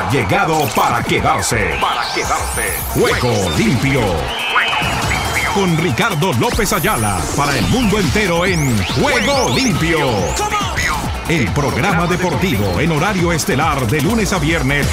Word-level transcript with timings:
ha 0.00 0.10
llegado 0.10 0.66
para 0.74 1.02
quedarse. 1.02 1.76
Para 1.80 2.02
quedarse. 2.14 2.62
Juego 2.88 3.50
limpio. 3.56 4.00
Con 5.54 5.76
Ricardo 5.76 6.32
López 6.34 6.72
Ayala 6.72 7.20
para 7.36 7.58
el 7.58 7.66
mundo 7.68 7.98
entero 7.98 8.46
en 8.46 8.78
Juego 8.84 9.54
limpio. 9.54 9.98
El 11.28 11.52
programa 11.52 12.06
deportivo 12.06 12.80
en 12.80 12.92
horario 12.92 13.32
estelar 13.32 13.86
de 13.88 14.00
lunes 14.00 14.32
a 14.32 14.38
viernes. 14.38 14.86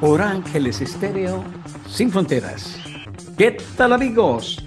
Por 0.00 0.22
Ángeles 0.22 0.80
Estéreo 0.80 1.44
sin 1.88 2.10
fronteras. 2.10 2.76
¿Qué 3.36 3.56
tal 3.76 3.94
amigos? 3.94 4.62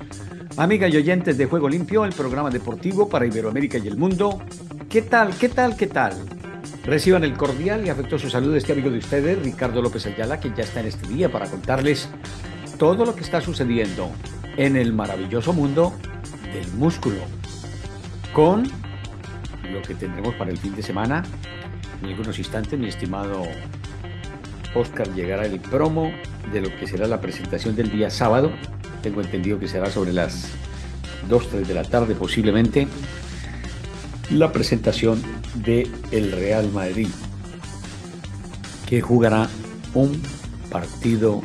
Amigas 0.58 0.94
y 0.94 0.98
oyentes 0.98 1.38
de 1.38 1.46
Juego 1.46 1.70
Limpio, 1.70 2.04
el 2.04 2.12
programa 2.12 2.50
deportivo 2.50 3.08
para 3.08 3.26
Iberoamérica 3.26 3.78
y 3.78 3.88
el 3.88 3.98
mundo. 3.98 4.42
¿Qué 4.90 5.02
tal? 5.02 5.34
¿Qué 5.38 5.48
tal? 5.48 5.78
¿Qué 5.78 5.88
tal? 5.88 6.14
Reciban 6.84 7.24
el 7.24 7.34
cordial 7.36 7.86
y 7.86 7.90
afectuoso 7.90 8.30
saludo 8.30 8.52
de 8.52 8.58
este 8.58 8.74
amigo 8.74 8.90
de 8.90 8.98
ustedes, 8.98 9.42
Ricardo 9.42 9.82
López 9.82 10.06
Ayala, 10.08 10.42
que 10.42 10.50
ya 10.50 10.64
está 10.64 10.82
en 10.82 10.88
este 10.88 11.08
día 11.08 11.32
para 11.32 11.46
contarles 11.48 12.10
todo 12.78 13.06
lo 13.06 13.16
que 13.16 13.22
está 13.22 13.40
sucediendo 13.40 14.12
en 14.58 14.76
el 14.76 14.92
maravilloso 14.92 15.54
mundo 15.54 15.94
del 16.54 16.68
músculo. 16.74 17.22
Con 18.34 18.64
lo 19.72 19.82
que 19.82 19.96
tendremos 19.96 20.36
para 20.36 20.52
el 20.52 20.58
fin 20.58 20.76
de 20.76 20.84
semana. 20.84 21.24
En 22.02 22.10
algunos 22.10 22.38
instantes, 22.38 22.78
mi 22.78 22.90
estimado 22.90 23.44
Oscar 24.76 25.08
llegará 25.14 25.46
el 25.46 25.62
promo 25.62 26.12
de 26.52 26.62
lo 26.62 26.76
que 26.78 26.88
será 26.88 27.08
la 27.08 27.22
presentación 27.22 27.76
del 27.76 27.90
día 27.90 28.10
sábado 28.10 28.52
tengo 29.02 29.22
entendido 29.22 29.60
que 29.60 29.68
será 29.68 29.90
sobre 29.90 30.14
las 30.14 30.46
2, 31.30 31.50
3 31.50 31.68
de 31.68 31.74
la 31.74 31.84
tarde 31.84 32.16
posiblemente, 32.16 32.88
la 34.30 34.52
presentación 34.52 35.22
de 35.56 35.90
el 36.12 36.32
Real 36.32 36.72
Madrid, 36.72 37.10
que 38.88 39.02
jugará 39.02 39.50
un 39.94 40.22
partido 40.70 41.42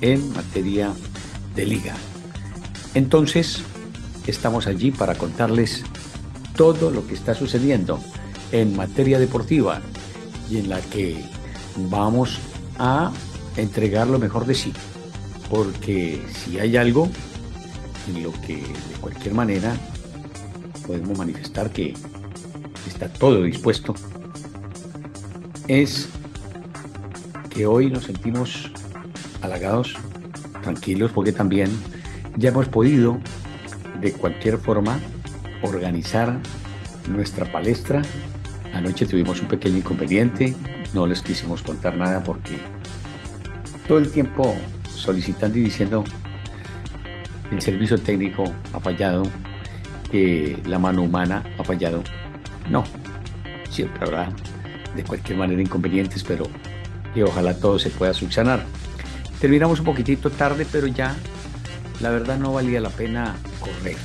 en 0.00 0.32
materia 0.32 0.92
de 1.54 1.66
liga. 1.66 1.94
Entonces, 2.94 3.62
estamos 4.26 4.66
allí 4.66 4.90
para 4.90 5.14
contarles 5.14 5.84
todo 6.56 6.90
lo 6.90 7.06
que 7.06 7.14
está 7.14 7.34
sucediendo 7.34 8.00
en 8.50 8.76
materia 8.76 9.18
deportiva 9.18 9.80
y 10.50 10.58
en 10.58 10.68
la 10.68 10.80
que 10.80 11.24
vamos 11.88 12.38
a 12.78 13.12
entregar 13.56 14.08
lo 14.08 14.18
mejor 14.18 14.44
de 14.44 14.54
sí 14.54 14.72
porque 15.50 16.22
si 16.32 16.58
hay 16.58 16.76
algo 16.76 17.08
en 18.08 18.22
lo 18.22 18.32
que 18.42 18.56
de 18.56 18.94
cualquier 19.00 19.34
manera 19.34 19.76
podemos 20.86 21.16
manifestar 21.16 21.70
que 21.70 21.94
está 22.86 23.08
todo 23.08 23.42
dispuesto, 23.42 23.94
es 25.68 26.08
que 27.50 27.66
hoy 27.66 27.90
nos 27.90 28.04
sentimos 28.04 28.70
halagados, 29.42 29.94
tranquilos, 30.62 31.10
porque 31.12 31.32
también 31.32 31.70
ya 32.36 32.48
hemos 32.48 32.68
podido 32.68 33.18
de 34.00 34.12
cualquier 34.12 34.58
forma 34.58 34.98
organizar 35.62 36.38
nuestra 37.08 37.50
palestra. 37.50 38.02
Anoche 38.74 39.06
tuvimos 39.06 39.40
un 39.40 39.48
pequeño 39.48 39.78
inconveniente, 39.78 40.54
no 40.94 41.06
les 41.06 41.22
quisimos 41.22 41.62
contar 41.62 41.96
nada 41.96 42.22
porque 42.24 42.58
todo 43.86 43.98
el 43.98 44.10
tiempo 44.10 44.54
solicitando 45.02 45.58
y 45.58 45.62
diciendo 45.62 46.04
el 47.50 47.60
servicio 47.60 47.98
técnico 47.98 48.44
ha 48.72 48.80
fallado, 48.80 49.24
que 50.10 50.58
la 50.64 50.78
mano 50.78 51.02
humana 51.02 51.42
ha 51.58 51.64
fallado. 51.64 52.02
No, 52.70 52.84
siempre 53.70 54.04
habrá 54.04 54.32
de 54.94 55.04
cualquier 55.04 55.38
manera 55.38 55.60
inconvenientes, 55.60 56.22
pero 56.22 56.46
que 57.14 57.24
ojalá 57.24 57.54
todo 57.54 57.78
se 57.78 57.90
pueda 57.90 58.14
subsanar. 58.14 58.64
Terminamos 59.40 59.80
un 59.80 59.86
poquitito 59.86 60.30
tarde, 60.30 60.66
pero 60.70 60.86
ya 60.86 61.16
la 62.00 62.10
verdad 62.10 62.38
no 62.38 62.52
valía 62.52 62.80
la 62.80 62.90
pena 62.90 63.36
correr. 63.60 63.96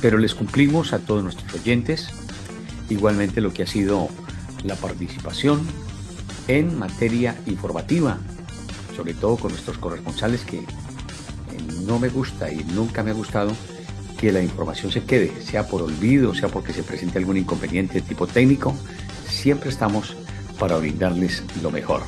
Pero 0.00 0.18
les 0.18 0.34
cumplimos 0.34 0.92
a 0.92 0.98
todos 0.98 1.22
nuestros 1.22 1.52
oyentes, 1.54 2.08
igualmente 2.88 3.40
lo 3.40 3.52
que 3.52 3.62
ha 3.64 3.66
sido 3.66 4.08
la 4.64 4.74
participación 4.76 5.60
en 6.48 6.78
materia 6.78 7.34
informativa 7.46 8.18
sobre 8.96 9.14
todo 9.14 9.36
con 9.36 9.50
nuestros 9.52 9.78
corresponsales 9.78 10.42
que 10.44 10.62
no 11.86 11.98
me 11.98 12.08
gusta 12.08 12.50
y 12.50 12.64
nunca 12.64 13.02
me 13.02 13.10
ha 13.10 13.14
gustado 13.14 13.52
que 14.18 14.32
la 14.32 14.42
información 14.42 14.90
se 14.90 15.04
quede, 15.04 15.30
sea 15.42 15.66
por 15.66 15.82
olvido, 15.82 16.34
sea 16.34 16.48
porque 16.48 16.72
se 16.72 16.82
presente 16.82 17.18
algún 17.18 17.36
inconveniente 17.36 17.94
de 17.94 18.00
tipo 18.00 18.26
técnico, 18.26 18.74
siempre 19.28 19.68
estamos 19.68 20.16
para 20.58 20.76
brindarles 20.78 21.42
lo 21.62 21.70
mejor. 21.70 22.02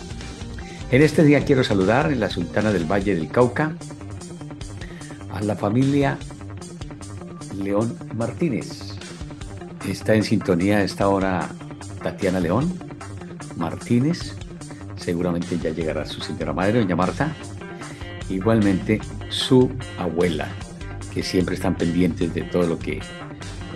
En 0.91 1.03
este 1.03 1.22
día 1.22 1.44
quiero 1.44 1.62
saludar 1.62 2.10
en 2.10 2.21
la 2.21 2.31
Sultana 2.31 2.72
del 2.72 2.91
Valle 2.91 3.15
del 3.15 3.28
Cauca 3.28 3.75
a 5.34 5.43
la 5.43 5.54
familia 5.54 6.19
León 7.62 7.94
Martínez. 8.16 8.94
Está 9.87 10.15
en 10.15 10.25
sintonía 10.25 10.82
esta 10.82 11.09
hora 11.09 11.50
Tatiana 12.03 12.41
León 12.41 12.72
Martínez, 13.56 14.34
seguramente 15.09 15.59
ya 15.59 15.71
llegará 15.71 16.05
su 16.05 16.21
señora 16.21 16.53
madre, 16.53 16.81
doña 16.81 16.95
Marta. 16.95 17.33
Igualmente 18.29 19.01
su 19.31 19.71
abuela, 19.97 20.49
que 21.15 21.23
siempre 21.23 21.55
están 21.55 21.77
pendientes 21.77 22.35
de 22.35 22.43
todo 22.43 22.67
lo 22.67 22.79
que 22.79 23.01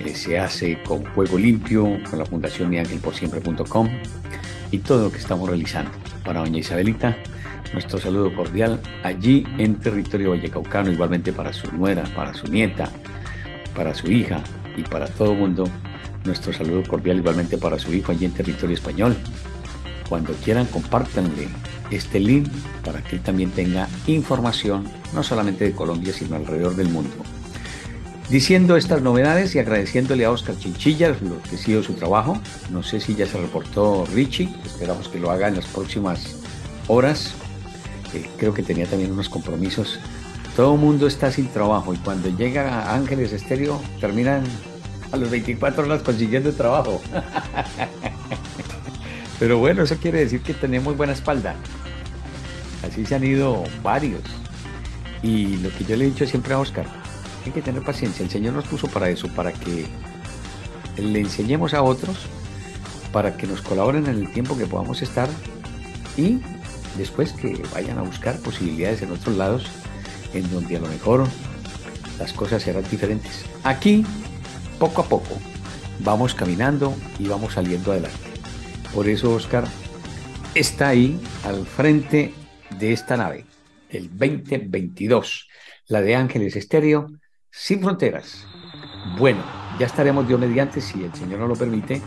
eh, 0.05 0.15
se 0.15 0.39
hace 0.39 0.83
con 0.83 1.03
Juego 1.15 1.39
Limpio, 1.39 1.89
con 2.11 2.19
la 2.19 2.27
Fundación 2.27 2.69
miangelporsiempre.com 2.69 3.89
y 4.73 4.79
todo 4.81 5.05
lo 5.05 5.11
que 5.11 5.17
estamos 5.17 5.49
realizando. 5.49 5.91
Para 6.23 6.41
doña 6.41 6.59
Isabelita, 6.59 7.17
nuestro 7.73 7.99
saludo 7.99 8.37
cordial 8.37 8.79
allí 9.03 9.47
en 9.57 9.77
territorio 9.77 10.33
vallecaucano, 10.33 10.93
igualmente 10.93 11.33
para 11.33 11.55
su 11.55 11.73
nuera, 11.75 12.05
para 12.15 12.35
su 12.35 12.47
nieta, 12.49 12.91
para 13.75 13.95
su 13.95 14.13
hija 14.13 14.43
y 14.77 14.83
para 14.83 15.07
todo 15.07 15.33
el 15.33 15.39
mundo. 15.39 15.65
Nuestro 16.27 16.53
saludo 16.53 16.83
cordial 16.87 17.17
igualmente 17.17 17.57
para 17.57 17.79
su 17.79 17.91
hijo 17.95 18.13
allí 18.13 18.27
en 18.27 18.33
territorio 18.33 18.77
español 18.77 19.17
cuando 20.13 20.35
quieran, 20.35 20.67
compártanle 20.67 21.49
este 21.91 22.21
link 22.21 22.47
para 22.85 23.03
que 23.03 23.17
él 23.17 23.23
también 23.23 23.51
tenga 23.51 23.89
información, 24.07 24.87
no 25.15 25.23
solamente 25.23 25.65
de 25.65 25.73
Colombia, 25.73 26.13
sino 26.13 26.37
alrededor 26.37 26.77
del 26.77 26.91
mundo. 26.91 27.15
Diciendo 28.29 28.77
estas 28.77 29.01
novedades 29.01 29.55
y 29.55 29.59
agradeciéndole 29.59 30.27
a 30.27 30.31
Oscar 30.31 30.59
Chinchilla 30.59 31.17
lo 31.23 31.41
que 31.41 31.57
ha 31.57 31.59
sido 31.59 31.83
su 31.83 31.95
trabajo. 31.95 32.39
No 32.71 32.83
sé 32.83 33.01
si 33.01 33.15
ya 33.15 33.27
se 33.27 33.41
reportó 33.41 34.05
Richie, 34.13 34.55
esperamos 34.67 35.09
que 35.09 35.19
lo 35.19 35.31
haga 35.31 35.49
en 35.49 35.57
las 35.57 35.65
próximas 35.65 36.37
horas. 36.89 37.33
Eh, 38.13 38.29
creo 38.37 38.53
que 38.53 38.63
tenía 38.63 38.85
también 38.85 39.13
unos 39.13 39.31
compromisos. 39.31 39.99
Todo 40.55 40.75
el 40.75 40.81
mundo 40.81 41.07
está 41.07 41.33
sin 41.33 41.47
trabajo 41.49 41.95
y 41.95 41.97
cuando 41.97 42.29
llega 42.29 42.95
Ángeles 42.95 43.33
Estéreo 43.33 43.81
terminan 43.99 44.45
a 45.11 45.17
los 45.17 45.31
24 45.31 45.85
horas 45.85 46.03
consiguiendo 46.03 46.53
trabajo. 46.53 47.01
Pero 49.43 49.59
bueno, 49.59 49.83
eso 49.83 49.97
quiere 49.97 50.21
decir 50.21 50.41
que 50.41 50.55
tenemos 50.55 50.97
buena 50.97 51.15
espalda. 51.15 51.57
Así 52.87 53.05
se 53.05 53.17
han 53.17 53.25
ido 53.25 53.65
varios. 53.83 54.23
Y 55.21 55.57
lo 55.57 55.69
que 55.71 55.83
yo 55.83 55.97
le 55.97 56.05
he 56.05 56.11
dicho 56.11 56.25
siempre 56.29 56.55
a 56.55 56.61
Oscar, 56.61 56.87
hay 57.45 57.51
que 57.51 57.61
tener 57.61 57.83
paciencia. 57.83 58.25
El 58.25 58.31
Señor 58.31 58.55
nos 58.55 58.67
puso 58.67 58.87
para 58.87 59.11
eso, 59.11 59.27
para 59.27 59.51
que 59.53 59.87
le 60.97 61.19
enseñemos 61.19 61.75
a 61.75 61.83
otros, 61.83 62.19
para 63.13 63.37
que 63.37 63.49
nos 63.49 63.63
colaboren 63.63 64.07
en 64.07 64.19
el 64.19 64.33
tiempo 64.33 64.57
que 64.57 64.67
podamos 64.67 65.03
estar 65.03 65.29
y 66.17 66.39
después 66.97 67.33
que 67.33 67.61
vayan 67.75 67.99
a 67.99 68.03
buscar 68.03 68.39
posibilidades 68.39 69.03
en 69.03 69.11
otros 69.11 69.37
lados 69.37 69.67
en 70.35 70.49
donde 70.53 70.77
a 70.77 70.81
lo 70.81 70.87
mejor 70.87 71.27
las 72.21 72.33
cosas 72.33 72.63
serán 72.63 72.85
diferentes. 72.89 73.45
Aquí, 73.65 74.07
poco 74.79 75.03
a 75.03 75.07
poco, 75.07 75.37
vamos 75.99 76.33
caminando 76.33 76.95
y 77.19 77.27
vamos 77.27 77.55
saliendo 77.55 77.91
adelante. 77.91 78.32
Por 78.95 79.09
eso 79.09 79.35
Oscar 79.35 79.65
está 80.55 80.89
ahí 80.89 81.19
al 81.45 81.67
frente 81.67 82.35
de 82.79 82.93
esta 82.93 83.17
nave, 83.17 83.47
el 83.89 84.11
2022, 84.11 85.49
la 85.89 86.03
de 86.03 86.15
Ángeles 86.15 86.57
Estéreo, 86.57 87.11
sin 87.51 87.81
fronteras. 87.81 88.47
Bueno, 89.19 89.43
ya 89.79 89.87
estaremos 89.87 90.29
Dios 90.29 90.39
mediante, 90.39 90.81
si 90.81 91.05
el 91.05 91.15
Señor 91.15 91.41
nos 91.41 91.49
lo 91.49 91.57
permite, 91.57 92.03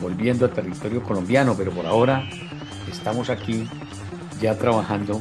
volviendo 0.00 0.46
a 0.46 0.52
territorio 0.52 1.02
colombiano, 1.02 1.54
pero 1.56 1.70
por 1.70 1.86
ahora 1.86 2.28
estamos 2.90 3.30
aquí 3.30 3.68
ya 4.40 4.58
trabajando 4.58 5.20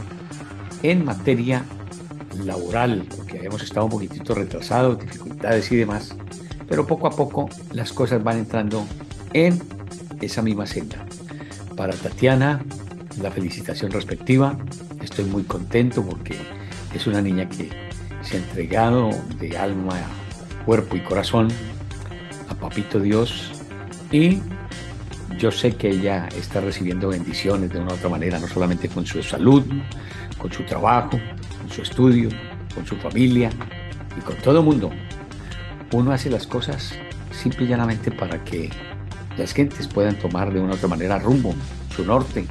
en 0.82 1.06
materia 1.06 1.66
laboral, 2.44 3.06
porque 3.16 3.46
hemos 3.46 3.62
estado 3.62 3.86
un 3.86 3.92
poquitito 3.92 4.34
retrasados, 4.34 5.00
dificultades 5.00 5.72
y 5.72 5.76
demás, 5.76 6.16
pero 6.68 6.88
poco 6.88 7.08
a 7.08 7.12
poco 7.12 7.48
las 7.74 7.94
cosas 7.94 8.24
van 8.24 8.40
entrando 8.40 8.86
en 9.34 9.60
esa 10.26 10.42
misma 10.42 10.66
senda. 10.66 11.06
Para 11.76 11.94
Tatiana, 11.94 12.64
la 13.22 13.32
felicitación 13.32 13.92
respectiva. 13.92 14.58
Estoy 15.02 15.26
muy 15.26 15.44
contento 15.44 16.04
porque 16.04 16.36
es 16.94 17.08
una 17.08 17.22
niña 17.22 17.48
que 17.48 17.70
se 18.22 18.38
ha 18.38 18.40
entregado 18.40 19.10
de 19.40 19.58
alma, 19.58 19.96
cuerpo 20.66 20.96
y 20.96 21.02
corazón 21.02 21.48
a 22.50 22.56
Papito 22.56 23.00
Dios 23.00 23.52
Y 24.12 24.40
yo 25.38 25.52
sé 25.52 25.76
que 25.76 25.90
ella 25.90 26.28
está 26.36 26.60
recibiendo 26.60 27.10
bendiciones 27.10 27.72
de 27.72 27.80
una 27.80 27.94
u 27.94 27.96
otra 27.96 28.10
manera, 28.10 28.40
no 28.40 28.48
solamente 28.48 28.90
con 28.90 29.06
su 29.06 29.24
salud, 29.24 29.64
con 30.38 30.52
su 30.52 30.64
trabajo, 30.64 31.20
con 31.60 31.70
su 31.70 31.82
estudio, 31.82 32.30
con 32.74 32.86
su 32.86 32.96
familia 32.98 33.50
y 34.18 34.22
con 34.22 34.36
todo 34.38 34.60
el 34.60 34.66
mundo. 34.66 34.92
Uno 35.92 36.12
hace 36.12 36.30
las 36.30 36.46
cosas 36.46 36.94
simple 37.32 37.66
y 37.66 37.68
llanamente 37.70 38.12
para 38.12 38.44
que 38.44 38.70
las 39.40 39.54
gentes 39.54 39.88
puedan 39.88 40.20
tomar 40.20 40.54
de 40.54 40.60
una 40.60 40.76
otra 40.76 40.88
manera 40.88 41.18
rumbo, 41.18 41.56
su 41.96 42.06
norte. 42.06 42.46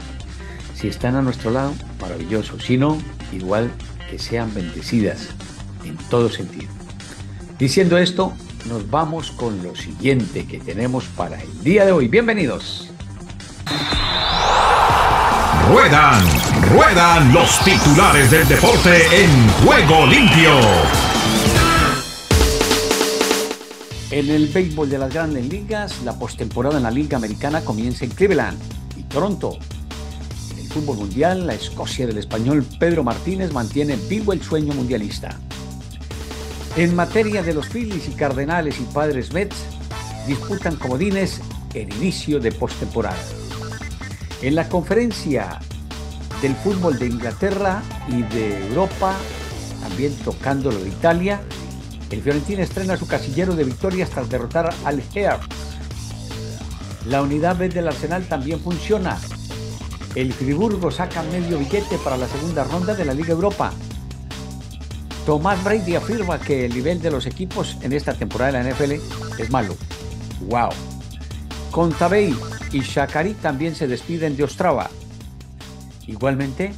Si 0.74 0.88
están 0.88 1.14
a 1.16 1.22
nuestro 1.22 1.50
lado, 1.50 1.74
maravilloso. 2.00 2.58
Si 2.58 2.76
no, 2.76 2.98
igual 3.32 3.70
que 4.10 4.18
sean 4.18 4.52
bendecidas 4.54 5.28
en 5.84 5.96
todo 6.08 6.30
sentido. 6.30 6.72
Diciendo 7.58 7.98
esto, 7.98 8.32
nos 8.66 8.88
vamos 8.90 9.30
con 9.30 9.62
lo 9.62 9.76
siguiente 9.76 10.46
que 10.46 10.58
tenemos 10.58 11.04
para 11.04 11.40
el 11.40 11.62
día 11.62 11.84
de 11.84 11.92
hoy. 11.92 12.08
Bienvenidos. 12.08 12.90
Ruedan, 15.68 16.22
ruedan 16.72 17.34
los 17.34 17.58
titulares 17.62 18.30
del 18.30 18.48
deporte 18.48 19.02
en 19.22 19.48
juego 19.64 20.06
limpio. 20.06 21.07
En 24.10 24.30
el 24.30 24.46
béisbol 24.46 24.88
de 24.88 24.96
las 24.96 25.12
grandes 25.12 25.46
ligas, 25.50 26.02
la 26.02 26.18
postemporada 26.18 26.78
en 26.78 26.84
la 26.84 26.90
Liga 26.90 27.18
Americana 27.18 27.60
comienza 27.60 28.06
en 28.06 28.10
Cleveland 28.10 28.58
y 28.96 29.02
Toronto. 29.02 29.58
En 30.52 30.58
el 30.60 30.66
fútbol 30.66 30.96
mundial, 30.96 31.46
la 31.46 31.52
Escocia 31.52 32.06
del 32.06 32.16
español 32.16 32.64
Pedro 32.80 33.04
Martínez 33.04 33.52
mantiene 33.52 33.96
vivo 34.08 34.32
el 34.32 34.42
sueño 34.42 34.72
mundialista. 34.72 35.38
En 36.78 36.96
materia 36.96 37.42
de 37.42 37.52
los 37.52 37.68
Phillies 37.68 38.08
y 38.08 38.12
Cardenales 38.12 38.80
y 38.80 38.84
Padres 38.84 39.34
Mets, 39.34 39.56
disputan 40.26 40.76
comodines 40.76 41.42
el 41.74 41.92
inicio 41.96 42.40
de 42.40 42.50
postemporada. 42.50 43.18
En 44.40 44.54
la 44.54 44.70
conferencia 44.70 45.60
del 46.40 46.54
fútbol 46.54 46.98
de 46.98 47.08
Inglaterra 47.08 47.82
y 48.08 48.22
de 48.22 48.68
Europa, 48.68 49.14
también 49.82 50.14
tocando 50.24 50.70
lo 50.70 50.78
de 50.78 50.88
Italia, 50.88 51.42
el 52.10 52.22
Fiorentina 52.22 52.62
estrena 52.62 52.96
su 52.96 53.06
casillero 53.06 53.54
de 53.54 53.64
victorias 53.64 54.10
tras 54.10 54.28
derrotar 54.28 54.74
al 54.84 55.02
Hearts. 55.02 55.46
La 57.06 57.22
unidad 57.22 57.56
B 57.56 57.68
del 57.68 57.88
Arsenal 57.88 58.26
también 58.26 58.60
funciona. 58.60 59.18
El 60.14 60.32
Friburgo 60.32 60.90
saca 60.90 61.22
medio 61.24 61.58
billete 61.58 61.98
para 61.98 62.16
la 62.16 62.28
segunda 62.28 62.64
ronda 62.64 62.94
de 62.94 63.04
la 63.04 63.14
Liga 63.14 63.32
Europa 63.32 63.72
Tomás 65.28 65.62
Brady 65.62 65.94
afirma 65.94 66.40
que 66.40 66.64
el 66.64 66.72
nivel 66.72 67.02
de 67.02 67.10
los 67.10 67.26
equipos 67.26 67.76
en 67.82 67.92
esta 67.92 68.14
temporada 68.14 68.50
de 68.50 68.64
la 68.64 68.70
NFL 68.70 68.92
es 69.38 69.50
malo. 69.50 69.76
¡Wow! 70.48 70.70
Contabey 71.70 72.34
y 72.72 72.80
Shakari 72.80 73.34
también 73.34 73.74
se 73.74 73.86
despiden 73.86 74.38
de 74.38 74.44
Ostrava. 74.44 74.88
Igualmente, 76.06 76.72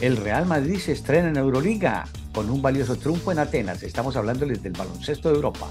el 0.00 0.16
Real 0.16 0.46
Madrid 0.46 0.80
se 0.80 0.90
estrena 0.90 1.28
en 1.28 1.36
Euroliga 1.36 2.08
con 2.32 2.50
un 2.50 2.62
valioso 2.62 2.96
triunfo 2.96 3.32
en 3.32 3.38
Atenas. 3.38 3.82
Estamos 3.82 4.16
hablándoles 4.16 4.62
del 4.62 4.72
baloncesto 4.72 5.28
de 5.28 5.36
Europa. 5.36 5.68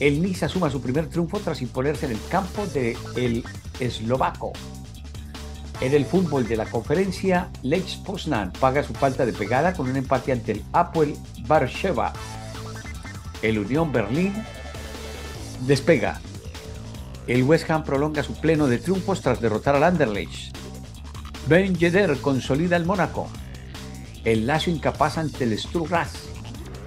El 0.00 0.22
Niza 0.22 0.48
suma 0.48 0.70
su 0.70 0.80
primer 0.80 1.08
triunfo 1.08 1.38
tras 1.40 1.62
imponerse 1.62 2.06
en 2.06 2.12
el 2.12 2.20
campo 2.28 2.66
del 2.66 2.96
el 3.16 3.44
eslovaco 3.80 4.52
en 5.82 5.94
el 5.94 6.04
fútbol 6.04 6.46
de 6.46 6.56
la 6.56 6.66
conferencia, 6.66 7.50
Lech 7.64 8.04
Poznan 8.04 8.52
paga 8.52 8.84
su 8.84 8.94
falta 8.94 9.26
de 9.26 9.32
pegada 9.32 9.74
con 9.74 9.90
un 9.90 9.96
empate 9.96 10.30
ante 10.30 10.52
el 10.52 10.64
Apple 10.72 11.16
Barsheva. 11.44 12.12
El 13.42 13.58
Unión 13.58 13.90
Berlín 13.90 14.32
despega. 15.66 16.20
El 17.26 17.42
West 17.42 17.68
Ham 17.68 17.82
prolonga 17.82 18.22
su 18.22 18.34
pleno 18.34 18.68
de 18.68 18.78
triunfos 18.78 19.22
tras 19.22 19.40
derrotar 19.40 19.74
al 19.74 19.82
Anderlecht. 19.82 20.56
Ben 21.48 21.76
consolida 22.22 22.76
el 22.76 22.86
Mónaco. 22.86 23.28
El 24.24 24.46
Lazio 24.46 24.72
incapaz 24.72 25.18
ante 25.18 25.44
el 25.44 25.58
Strugras. 25.58 26.12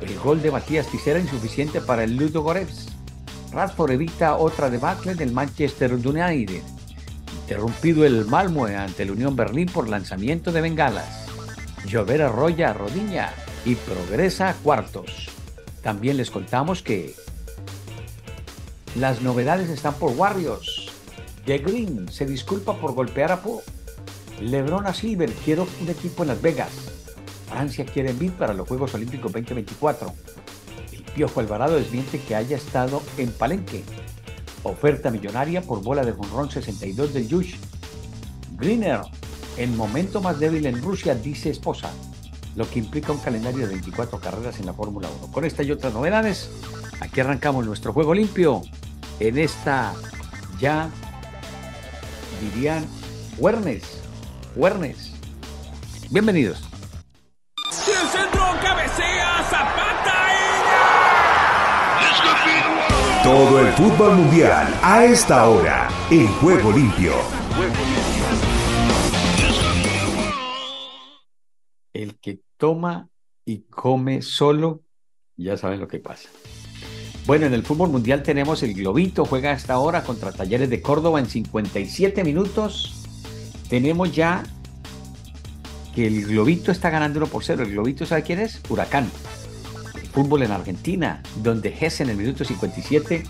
El 0.02 0.18
gol 0.20 0.42
de 0.42 0.52
Matías 0.52 0.88
Tisera 0.88 1.20
insuficiente 1.20 1.82
para 1.82 2.04
el 2.04 2.16
Ludo 2.16 2.42
Goretz. 2.42 2.88
Radford 3.52 3.92
evita 3.92 4.36
otra 4.36 4.70
debacle 4.70 5.16
del 5.16 5.32
Manchester 5.32 5.94
United 5.94 6.62
interrumpido 7.46 8.06
el 8.06 8.26
Malmo 8.26 8.66
ante 8.66 9.06
la 9.06 9.12
Unión 9.12 9.36
Berlín 9.36 9.68
por 9.68 9.88
lanzamiento 9.88 10.52
de 10.52 10.62
bengalas. 10.62 11.28
Llover 11.86 12.24
arrolla 12.24 12.72
a 12.72 12.74
Rodilla 12.74 13.32
y 13.66 13.76
progresa 13.76 14.50
a 14.50 14.54
cuartos. 14.56 15.30
También 15.84 16.18
les 16.18 16.32
contamos 16.32 16.82
que 16.82 17.14
las 18.96 19.22
novedades 19.22 19.70
están 19.70 19.94
por 19.94 20.14
Warriors. 20.14 20.90
The 21.46 21.60
Green 21.60 22.12
se 22.12 22.26
disculpa 22.26 22.80
por 22.80 22.96
golpear 22.96 23.32
a 23.32 23.44
Po. 23.44 23.62
Lebron 24.42 24.88
a 24.88 24.94
Silver 24.96 25.32
quiere 25.32 25.62
un 25.62 25.90
equipo 25.90 26.24
en 26.24 26.30
Las 26.30 26.42
Vegas. 26.42 26.94
Francia 27.47 27.86
quiere 27.86 28.12
envid 28.12 28.31
para 28.31 28.53
los 28.53 28.68
Juegos 28.68 28.94
Olímpicos 28.94 29.31
2024. 29.31 30.13
El 30.92 31.03
Piojo 31.03 31.39
Alvarado 31.39 31.75
desmiente 31.75 32.19
que 32.19 32.36
haya 32.36 32.57
estado 32.57 33.01
en 33.18 33.31
Palenque 33.31 33.83
Oferta 34.65 35.12
millonaria 35.12 35.62
por 35.62 35.83
bola 35.83 36.03
de 36.03 36.12
jonrón 36.12 36.50
62 36.50 37.13
del 37.13 37.27
Yush. 37.27 37.53
Greener, 38.57 39.01
el 39.57 39.69
momento 39.69 40.21
más 40.21 40.39
débil 40.39 40.65
en 40.65 40.81
Rusia, 40.81 41.13
dice 41.13 41.51
esposa, 41.51 41.92
lo 42.56 42.68
que 42.68 42.80
implica 42.80 43.12
un 43.12 43.19
calendario 43.19 43.68
de 43.68 43.74
24 43.74 44.19
carreras 44.19 44.59
en 44.59 44.65
la 44.65 44.74
Fórmula 44.74 45.07
1. 45.21 45.31
Con 45.31 45.45
esta 45.45 45.62
y 45.62 45.71
otras 45.71 45.94
novedades, 45.94 46.50
aquí 47.00 47.19
arrancamos 47.19 47.63
nuestro 47.63 47.94
juego 47.94 48.15
limpio 48.15 48.63
en 49.19 49.38
esta 49.38 49.94
ya, 50.59 50.89
dirían, 52.41 52.88
Huernes. 53.38 53.83
Huernes. 54.56 55.12
Bienvenidos. 56.09 56.75
Todo 63.25 63.60
el 63.60 63.74
fútbol 63.74 64.18
mundial 64.18 64.72
a 64.83 65.04
esta 65.04 65.50
hora 65.50 65.89
en 66.12 66.27
Juego 66.27 66.72
Limpio. 66.72 67.13
El 71.92 72.19
que 72.19 72.42
toma 72.57 73.10
y 73.44 73.62
come 73.62 74.22
solo, 74.22 74.83
ya 75.38 75.57
saben 75.57 75.80
lo 75.80 75.88
que 75.88 75.98
pasa. 75.98 76.30
Bueno, 77.25 77.48
en 77.48 77.56
el 77.56 77.63
fútbol 77.63 77.89
mundial 77.89 78.22
tenemos 78.22 78.62
el 78.62 78.75
Globito, 78.75 79.25
juega 79.25 79.54
hasta 79.54 79.74
ahora 79.74 80.03
contra 80.03 80.32
Talleres 80.32 80.70
de 80.70 80.84
Córdoba 80.84 81.20
en 81.20 81.25
57 81.25 82.24
minutos. 82.24 83.08
Tenemos 83.67 84.15
ya 84.15 84.44
que 85.96 86.05
el 86.05 86.27
Globito 86.27 86.72
está 86.72 86.91
ganando 86.91 87.17
1 87.17 87.25
por 87.25 87.44
0. 87.44 87.63
¿El 87.63 87.72
Globito 87.72 88.05
sabe 88.05 88.22
quién 88.22 88.38
es? 88.38 88.62
Huracán 88.70 89.10
fútbol 90.15 90.43
en 90.43 90.53
Argentina, 90.53 91.22
donde 91.43 91.75
Hesse 91.77 92.00
en 92.01 92.10
el 92.10 92.15
minuto 92.15 92.45
57 92.45 93.25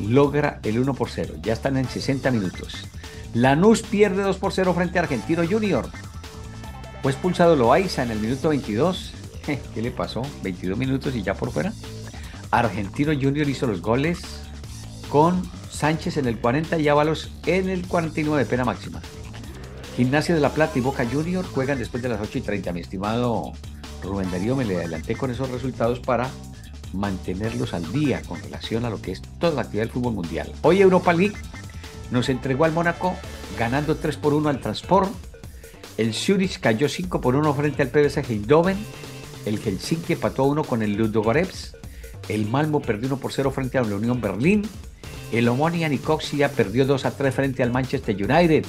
logra 0.00 0.58
el 0.64 0.80
1 0.80 0.92
por 0.94 1.08
0. 1.08 1.34
Ya 1.40 1.52
están 1.52 1.76
en 1.76 1.88
60 1.88 2.28
minutos. 2.32 2.88
Lanús 3.34 3.82
pierde 3.82 4.24
2 4.24 4.36
por 4.38 4.52
0 4.52 4.74
frente 4.74 4.98
a 4.98 5.02
Argentino 5.02 5.46
Junior. 5.48 5.88
Fue 7.02 7.12
expulsado 7.12 7.54
Loaiza 7.54 8.02
en 8.02 8.10
el 8.10 8.18
minuto 8.18 8.48
22. 8.48 9.12
¿Qué 9.74 9.80
le 9.80 9.92
pasó? 9.92 10.22
22 10.42 10.76
minutos 10.76 11.14
y 11.14 11.22
ya 11.22 11.34
por 11.34 11.52
fuera. 11.52 11.72
Argentino 12.50 13.12
Junior 13.12 13.48
hizo 13.48 13.68
los 13.68 13.80
goles 13.80 14.20
con 15.10 15.40
Sánchez 15.70 16.16
en 16.16 16.26
el 16.26 16.40
40 16.40 16.80
y 16.80 16.88
Ábalos 16.88 17.30
en 17.46 17.68
el 17.68 17.86
49, 17.86 18.44
pena 18.46 18.64
máxima. 18.64 19.00
Gimnasia 19.96 20.34
de 20.34 20.40
la 20.40 20.52
Plata 20.52 20.76
y 20.76 20.80
Boca 20.80 21.06
Junior 21.06 21.44
juegan 21.44 21.78
después 21.78 22.02
de 22.02 22.08
las 22.08 22.20
8 22.20 22.38
y 22.38 22.40
30, 22.40 22.72
mi 22.72 22.80
estimado 22.80 23.52
Rubén 24.04 24.30
Darío 24.30 24.56
me 24.56 24.64
le 24.64 24.76
adelanté 24.76 25.16
con 25.16 25.30
esos 25.30 25.50
resultados 25.50 26.00
para 26.00 26.30
mantenerlos 26.92 27.74
al 27.74 27.90
día 27.92 28.22
con 28.22 28.40
relación 28.40 28.84
a 28.84 28.90
lo 28.90 29.00
que 29.00 29.12
es 29.12 29.22
toda 29.38 29.54
la 29.54 29.62
actividad 29.62 29.84
del 29.84 29.92
fútbol 29.92 30.14
mundial. 30.14 30.52
Hoy 30.62 30.80
Europa 30.80 31.12
League 31.12 31.34
nos 32.10 32.28
entregó 32.28 32.64
al 32.64 32.72
Mónaco 32.72 33.14
ganando 33.58 33.96
3 33.96 34.16
por 34.16 34.34
1 34.34 34.48
al 34.48 34.60
Transport. 34.60 35.10
El 35.96 36.14
Zurich 36.14 36.60
cayó 36.60 36.88
5 36.88 37.20
por 37.20 37.36
1 37.36 37.54
frente 37.54 37.82
al 37.82 37.88
PSV 37.88 38.30
Eindhoven. 38.30 38.78
El 39.44 39.58
Helsinki 39.58 40.14
empató 40.14 40.44
1 40.44 40.64
con 40.64 40.82
el 40.82 40.94
Ludogorets. 40.94 41.76
El 42.28 42.46
Malmo 42.46 42.80
perdió 42.80 43.08
1 43.08 43.18
por 43.18 43.32
0 43.32 43.50
frente 43.50 43.78
a 43.78 43.82
la 43.82 43.96
Unión 43.96 44.20
Berlín. 44.20 44.62
El 45.32 45.48
Omonia 45.48 45.88
Nicosia 45.88 46.50
perdió 46.50 46.86
2 46.86 47.04
a 47.04 47.10
3 47.10 47.34
frente 47.34 47.62
al 47.62 47.72
Manchester 47.72 48.14
United. 48.14 48.64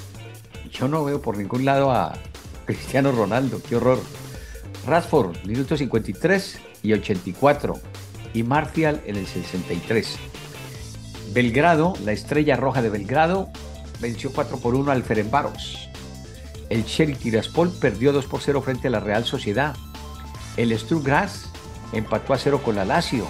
Yo 0.72 0.88
no 0.88 1.04
veo 1.04 1.22
por 1.22 1.38
ningún 1.38 1.64
lado 1.64 1.92
a 1.92 2.14
Cristiano 2.66 3.12
Ronaldo, 3.12 3.62
qué 3.68 3.76
horror. 3.76 4.00
Radford, 4.86 5.46
minuto 5.46 5.76
53 5.78 6.60
y 6.84 6.94
84. 6.94 7.80
Y 8.34 8.44
Martial 8.44 9.02
en 9.06 9.16
el 9.16 9.26
63. 9.26 10.18
Belgrado, 11.34 11.94
la 12.04 12.12
estrella 12.12 12.56
roja 12.56 12.82
de 12.82 12.90
Belgrado, 12.90 13.50
venció 14.00 14.32
4 14.32 14.58
por 14.58 14.76
1 14.76 14.92
al 14.92 15.04
Ferenbaros. 15.04 15.90
El 16.70 16.86
Cherry 16.86 17.16
Tiraspol 17.16 17.72
perdió 17.72 18.12
2 18.12 18.26
por 18.26 18.42
0 18.42 18.62
frente 18.62 18.88
a 18.88 18.92
la 18.92 19.00
Real 19.00 19.26
Sociedad. 19.26 19.76
El 20.58 20.78
Stuttgart 20.78 21.32
empató 21.94 22.34
a 22.34 22.38
0 22.38 22.62
con 22.64 22.76
la 22.76 22.86
Lazio. 22.86 23.26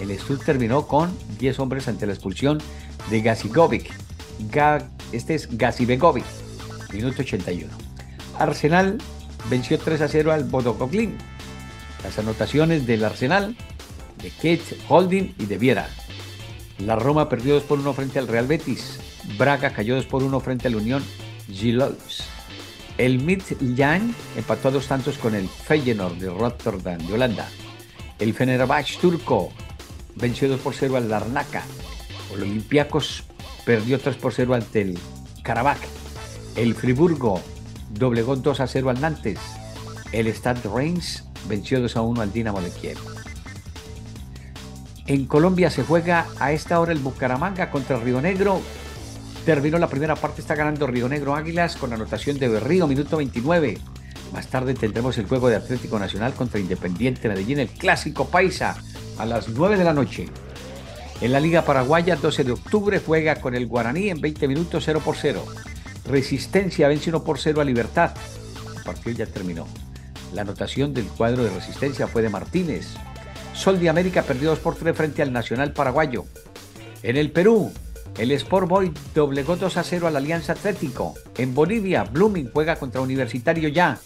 El 0.00 0.16
Stutt 0.18 0.44
terminó 0.44 0.86
con 0.86 1.16
10 1.38 1.58
hombres 1.58 1.88
ante 1.88 2.06
la 2.06 2.12
expulsión 2.12 2.58
de 3.10 3.20
Gazigovic. 3.20 3.92
este 5.12 5.34
es 5.34 5.48
Begovic, 5.86 6.24
minuto 6.92 7.22
81. 7.22 7.70
Arsenal 8.38 8.98
venció 9.48 9.78
3 9.78 10.00
a 10.02 10.08
0 10.08 10.32
al 10.32 10.44
Bodocoglin. 10.44 11.16
Las 12.02 12.18
anotaciones 12.18 12.86
del 12.86 13.04
Arsenal, 13.04 13.56
de 14.22 14.30
Kate 14.30 14.76
Holding 14.88 15.34
y 15.38 15.46
de 15.46 15.58
Viera. 15.58 15.88
La 16.78 16.96
Roma 16.96 17.28
perdió 17.28 17.54
2 17.54 17.62
por 17.64 17.78
1 17.78 17.92
frente 17.92 18.18
al 18.18 18.28
Real 18.28 18.46
Betis. 18.46 18.98
Braga 19.38 19.70
cayó 19.70 19.96
2 19.96 20.06
por 20.06 20.22
1 20.22 20.40
frente 20.40 20.68
al 20.68 20.76
Unión 20.76 21.02
Gilos. 21.50 22.24
El 22.98 23.20
Midtjylland 23.20 24.14
empató 24.36 24.68
a 24.68 24.70
dos 24.72 24.86
tantos 24.86 25.16
con 25.16 25.34
el 25.34 25.48
Feyenoord 25.48 26.16
de 26.16 26.28
Rotterdam 26.28 26.98
de 26.98 27.14
Holanda. 27.14 27.48
El 28.18 28.34
Fenerbahce 28.34 28.98
turco 29.00 29.50
venció 30.16 30.48
2 30.48 30.60
por 30.60 30.74
0 30.74 30.96
al 30.96 31.08
Larnaca. 31.08 31.62
El 32.34 32.42
Olympiacos 32.42 33.24
perdió 33.64 33.98
3 33.98 34.16
por 34.16 34.34
0 34.34 34.54
ante 34.54 34.82
el 34.82 34.98
Karabakh. 35.42 35.80
El 36.56 36.74
Friburgo 36.74 37.40
doblegó 37.90 38.36
2 38.36 38.60
a 38.60 38.66
0 38.66 38.90
al 38.90 39.00
Nantes. 39.00 39.38
El 40.12 40.26
Stade 40.34 40.68
Reims 40.72 41.24
venció 41.48 41.80
2 41.80 41.96
a 41.96 42.02
1 42.02 42.20
al 42.20 42.32
Dinamo 42.32 42.60
de 42.60 42.70
Kiev. 42.70 42.98
En 45.06 45.26
Colombia 45.26 45.70
se 45.70 45.82
juega 45.82 46.26
a 46.38 46.52
esta 46.52 46.78
hora 46.78 46.92
el 46.92 46.98
Bucaramanga 46.98 47.70
contra 47.70 47.98
Río 47.98 48.20
Negro. 48.20 48.60
Terminó 49.44 49.78
la 49.78 49.88
primera 49.88 50.14
parte, 50.14 50.40
está 50.40 50.54
ganando 50.54 50.86
Río 50.86 51.08
Negro 51.08 51.34
Águilas 51.34 51.76
con 51.76 51.92
anotación 51.92 52.38
de 52.38 52.48
Berrío, 52.48 52.86
minuto 52.86 53.16
29. 53.16 53.78
Más 54.32 54.46
tarde 54.46 54.74
tendremos 54.74 55.18
el 55.18 55.26
juego 55.26 55.48
de 55.48 55.56
Atlético 55.56 55.98
Nacional 55.98 56.34
contra 56.34 56.60
Independiente 56.60 57.28
Medellín, 57.28 57.58
el 57.58 57.70
clásico 57.70 58.26
paisa, 58.28 58.76
a 59.18 59.26
las 59.26 59.48
9 59.48 59.76
de 59.76 59.84
la 59.84 59.92
noche. 59.92 60.26
En 61.20 61.32
la 61.32 61.40
Liga 61.40 61.62
Paraguaya, 61.62 62.16
12 62.16 62.44
de 62.44 62.52
octubre, 62.52 63.02
juega 63.04 63.36
con 63.36 63.54
el 63.54 63.66
Guaraní 63.66 64.10
en 64.10 64.20
20 64.20 64.48
minutos 64.48 64.84
0 64.86 65.02
por 65.04 65.16
0. 65.16 65.44
Resistencia 66.04 66.88
vence 66.88 67.10
1 67.10 67.24
por 67.24 67.38
0 67.38 67.60
a 67.60 67.64
Libertad. 67.64 68.12
El 68.76 68.82
partido 68.82 69.16
ya 69.16 69.26
terminó. 69.26 69.66
La 70.32 70.42
anotación 70.42 70.94
del 70.94 71.06
cuadro 71.06 71.44
de 71.44 71.50
Resistencia 71.50 72.06
fue 72.06 72.22
de 72.22 72.28
Martínez. 72.28 72.88
Sol 73.54 73.80
de 73.80 73.88
América 73.88 74.22
perdió 74.22 74.50
2 74.50 74.58
por 74.60 74.76
3 74.76 74.96
frente 74.96 75.22
al 75.22 75.32
Nacional 75.32 75.72
Paraguayo. 75.72 76.24
En 77.02 77.16
el 77.16 77.30
Perú, 77.30 77.72
el 78.18 78.30
Sport 78.32 78.68
Boy 78.68 78.92
doblegó 79.14 79.56
2 79.56 79.76
a 79.76 79.82
0 79.82 80.06
al 80.06 80.16
Alianza 80.16 80.52
Atlético. 80.52 81.14
En 81.36 81.54
Bolivia, 81.54 82.04
Blooming 82.04 82.50
juega 82.52 82.76
contra 82.76 83.00
Universitario 83.00 83.68
ya. 83.68 83.98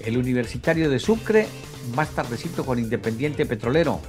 El 0.00 0.16
Universitario 0.16 0.90
de 0.90 0.98
Sucre, 0.98 1.48
más 1.94 2.10
tardecito 2.10 2.64
con 2.64 2.78
Independiente 2.78 3.46
Petrolero. 3.46 4.00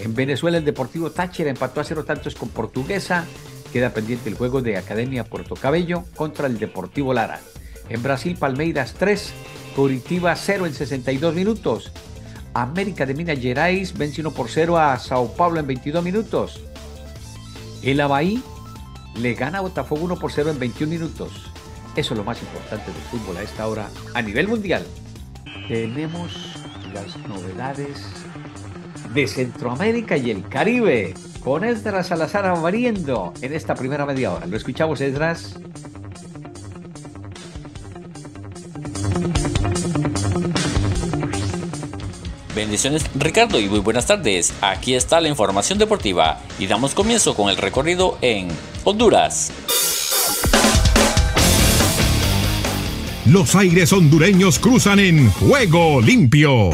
En 0.00 0.14
Venezuela 0.14 0.56
el 0.56 0.64
Deportivo 0.64 1.10
Táchira 1.10 1.50
empató 1.50 1.80
a 1.80 1.84
cero 1.84 2.04
tantos 2.04 2.34
con 2.34 2.48
Portuguesa. 2.48 3.26
Queda 3.72 3.90
pendiente 3.90 4.28
el 4.28 4.34
juego 4.34 4.62
de 4.62 4.76
Academia 4.76 5.24
Puerto 5.24 5.54
Cabello 5.54 6.04
contra 6.16 6.46
el 6.46 6.58
Deportivo 6.58 7.14
Lara. 7.14 7.40
En 7.88 8.02
Brasil 8.02 8.36
Palmeiras 8.38 8.94
3, 8.98 9.32
Curitiba 9.76 10.34
0 10.34 10.66
en 10.66 10.74
62 10.74 11.34
minutos. 11.34 11.92
América 12.52 13.06
de 13.06 13.14
Minas 13.14 13.38
Gerais 13.38 13.96
vence 13.96 14.20
1 14.20 14.32
por 14.32 14.48
0 14.48 14.76
a 14.76 14.98
Sao 14.98 15.32
Paulo 15.34 15.60
en 15.60 15.66
22 15.68 16.02
minutos. 16.02 16.60
El 17.82 18.00
Abahí 18.00 18.42
le 19.16 19.34
gana 19.34 19.58
a 19.58 19.62
Botafogo 19.62 20.04
1 20.04 20.16
por 20.18 20.32
0 20.32 20.50
en 20.50 20.58
21 20.58 20.92
minutos. 20.92 21.30
Eso 21.96 22.14
es 22.14 22.18
lo 22.18 22.24
más 22.24 22.40
importante 22.40 22.90
del 22.92 23.02
fútbol 23.02 23.36
a 23.36 23.42
esta 23.42 23.66
hora 23.68 23.88
a 24.14 24.22
nivel 24.22 24.48
mundial. 24.48 24.84
Tenemos 25.68 26.32
las 26.92 27.16
novedades 27.28 27.98
de 29.14 29.26
Centroamérica 29.26 30.16
y 30.16 30.30
el 30.30 30.48
Caribe 30.48 31.14
con 31.42 31.64
Esdras 31.64 32.08
Salazar 32.08 32.46
abriendo 32.46 33.32
en 33.40 33.52
esta 33.52 33.74
primera 33.74 34.06
media 34.06 34.32
hora. 34.32 34.46
Lo 34.46 34.56
escuchamos, 34.56 35.00
Esdras. 35.00 35.56
Bendiciones 42.54 43.04
Ricardo 43.14 43.58
y 43.58 43.68
muy 43.68 43.78
buenas 43.78 44.06
tardes. 44.06 44.52
Aquí 44.60 44.94
está 44.94 45.20
la 45.20 45.28
información 45.28 45.78
deportiva 45.78 46.40
y 46.58 46.66
damos 46.66 46.94
comienzo 46.94 47.34
con 47.34 47.48
el 47.48 47.56
recorrido 47.56 48.18
en 48.20 48.48
Honduras. 48.84 49.52
Los 53.24 53.54
aires 53.54 53.92
hondureños 53.92 54.58
cruzan 54.58 54.98
en 54.98 55.30
juego 55.30 56.00
limpio. 56.00 56.70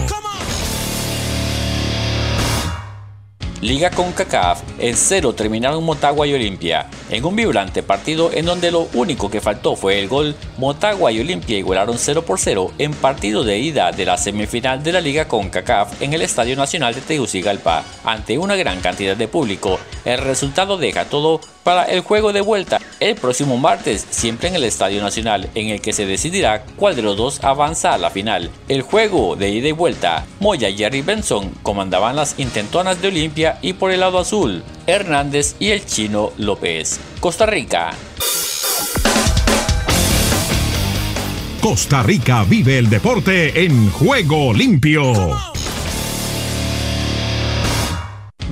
Liga 3.66 3.90
con 3.90 4.12
CACAF 4.12 4.62
en 4.78 4.94
cero 4.94 5.32
terminaron 5.32 5.82
Motagua 5.82 6.24
y 6.24 6.32
Olimpia, 6.34 6.88
en 7.10 7.24
un 7.24 7.34
vibrante 7.34 7.82
partido 7.82 8.30
en 8.32 8.46
donde 8.46 8.70
lo 8.70 8.86
único 8.94 9.28
que 9.28 9.40
faltó 9.40 9.74
fue 9.74 9.98
el 9.98 10.06
gol, 10.06 10.36
Motagua 10.56 11.10
y 11.10 11.18
Olimpia 11.18 11.58
igualaron 11.58 11.98
0 11.98 12.22
por 12.24 12.38
0 12.38 12.70
en 12.78 12.92
partido 12.92 13.42
de 13.42 13.58
ida 13.58 13.90
de 13.90 14.04
la 14.04 14.18
semifinal 14.18 14.84
de 14.84 14.92
la 14.92 15.00
Liga 15.00 15.26
con 15.26 15.50
CACAF 15.50 16.00
en 16.00 16.12
el 16.12 16.22
Estadio 16.22 16.54
Nacional 16.54 16.94
de 16.94 17.00
Tegucigalpa, 17.00 17.82
ante 18.04 18.38
una 18.38 18.54
gran 18.54 18.80
cantidad 18.80 19.16
de 19.16 19.26
público. 19.26 19.80
El 20.04 20.18
resultado 20.18 20.78
deja 20.78 21.06
todo 21.06 21.40
para 21.66 21.82
el 21.82 22.02
juego 22.02 22.32
de 22.32 22.42
vuelta 22.42 22.78
el 23.00 23.16
próximo 23.16 23.58
martes, 23.58 24.06
siempre 24.10 24.48
en 24.48 24.54
el 24.54 24.62
Estadio 24.62 25.02
Nacional, 25.02 25.50
en 25.56 25.70
el 25.70 25.80
que 25.80 25.92
se 25.92 26.06
decidirá 26.06 26.64
cuál 26.76 26.94
de 26.94 27.02
los 27.02 27.16
dos 27.16 27.42
avanza 27.42 27.92
a 27.92 27.98
la 27.98 28.10
final. 28.10 28.52
El 28.68 28.82
juego 28.82 29.34
de 29.34 29.48
ida 29.48 29.66
y 29.66 29.72
vuelta, 29.72 30.24
Moya 30.38 30.68
y 30.68 30.76
Jerry 30.76 31.02
Benson 31.02 31.50
comandaban 31.64 32.14
las 32.14 32.38
intentonas 32.38 33.02
de 33.02 33.08
Olimpia 33.08 33.58
y 33.62 33.72
por 33.72 33.90
el 33.90 33.98
lado 33.98 34.20
azul, 34.20 34.62
Hernández 34.86 35.56
y 35.58 35.70
el 35.70 35.84
chino 35.84 36.30
López. 36.38 37.00
Costa 37.18 37.46
Rica. 37.46 37.90
Costa 41.60 42.00
Rica 42.04 42.44
vive 42.44 42.78
el 42.78 42.88
deporte 42.88 43.64
en 43.64 43.90
juego 43.90 44.54
limpio. 44.54 45.36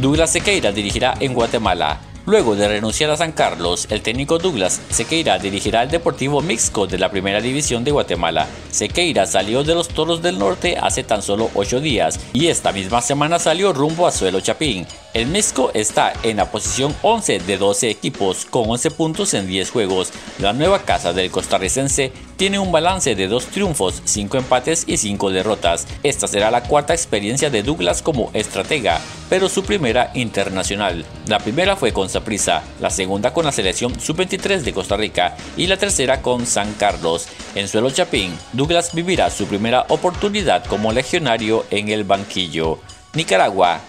Douglas 0.00 0.32
Sequeira 0.32 0.72
dirigirá 0.72 1.14
en 1.20 1.32
Guatemala. 1.32 2.00
Luego 2.26 2.56
de 2.56 2.68
renunciar 2.68 3.10
a 3.10 3.18
San 3.18 3.32
Carlos, 3.32 3.86
el 3.90 4.00
técnico 4.00 4.38
Douglas 4.38 4.80
Sequeira 4.88 5.38
dirigirá 5.38 5.82
el 5.82 5.90
Deportivo 5.90 6.40
Mixco 6.40 6.86
de 6.86 6.98
la 6.98 7.10
Primera 7.10 7.42
División 7.42 7.84
de 7.84 7.90
Guatemala. 7.90 8.46
Sequeira 8.70 9.26
salió 9.26 9.62
de 9.62 9.74
los 9.74 9.88
Toros 9.88 10.22
del 10.22 10.38
Norte 10.38 10.78
hace 10.80 11.04
tan 11.04 11.20
solo 11.20 11.50
8 11.54 11.80
días 11.80 12.18
y 12.32 12.46
esta 12.46 12.72
misma 12.72 13.02
semana 13.02 13.38
salió 13.38 13.74
rumbo 13.74 14.06
a 14.06 14.10
Suelo 14.10 14.40
Chapín. 14.40 14.86
El 15.14 15.28
Mixco 15.28 15.70
está 15.74 16.12
en 16.24 16.38
la 16.38 16.50
posición 16.50 16.92
11 17.02 17.38
de 17.38 17.56
12 17.56 17.88
equipos 17.88 18.44
con 18.46 18.68
11 18.68 18.90
puntos 18.90 19.32
en 19.34 19.46
10 19.46 19.70
juegos. 19.70 20.10
La 20.40 20.52
nueva 20.52 20.80
casa 20.80 21.12
del 21.12 21.30
costarricense 21.30 22.10
tiene 22.36 22.58
un 22.58 22.72
balance 22.72 23.14
de 23.14 23.28
2 23.28 23.46
triunfos, 23.46 24.02
5 24.04 24.38
empates 24.38 24.82
y 24.88 24.96
5 24.96 25.30
derrotas. 25.30 25.86
Esta 26.02 26.26
será 26.26 26.50
la 26.50 26.64
cuarta 26.64 26.94
experiencia 26.94 27.48
de 27.48 27.62
Douglas 27.62 28.02
como 28.02 28.32
estratega, 28.32 29.00
pero 29.30 29.48
su 29.48 29.62
primera 29.62 30.10
internacional. 30.14 31.04
La 31.28 31.38
primera 31.38 31.76
fue 31.76 31.92
con 31.92 32.08
Saprissa, 32.08 32.64
la 32.80 32.90
segunda 32.90 33.32
con 33.32 33.44
la 33.44 33.52
selección 33.52 34.00
sub-23 34.00 34.62
de 34.62 34.72
Costa 34.72 34.96
Rica 34.96 35.36
y 35.56 35.68
la 35.68 35.76
tercera 35.76 36.22
con 36.22 36.44
San 36.44 36.72
Carlos. 36.74 37.28
En 37.54 37.68
suelo 37.68 37.88
Chapín, 37.90 38.36
Douglas 38.52 38.92
vivirá 38.92 39.30
su 39.30 39.46
primera 39.46 39.86
oportunidad 39.90 40.64
como 40.64 40.90
legionario 40.90 41.64
en 41.70 41.90
el 41.90 42.02
banquillo. 42.02 42.80
Nicaragua. 43.14 43.80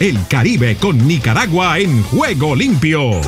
El 0.00 0.28
Caribe 0.28 0.76
con 0.76 1.08
Nicaragua 1.08 1.80
en 1.80 2.04
juego 2.04 2.54
limpio. 2.54 3.20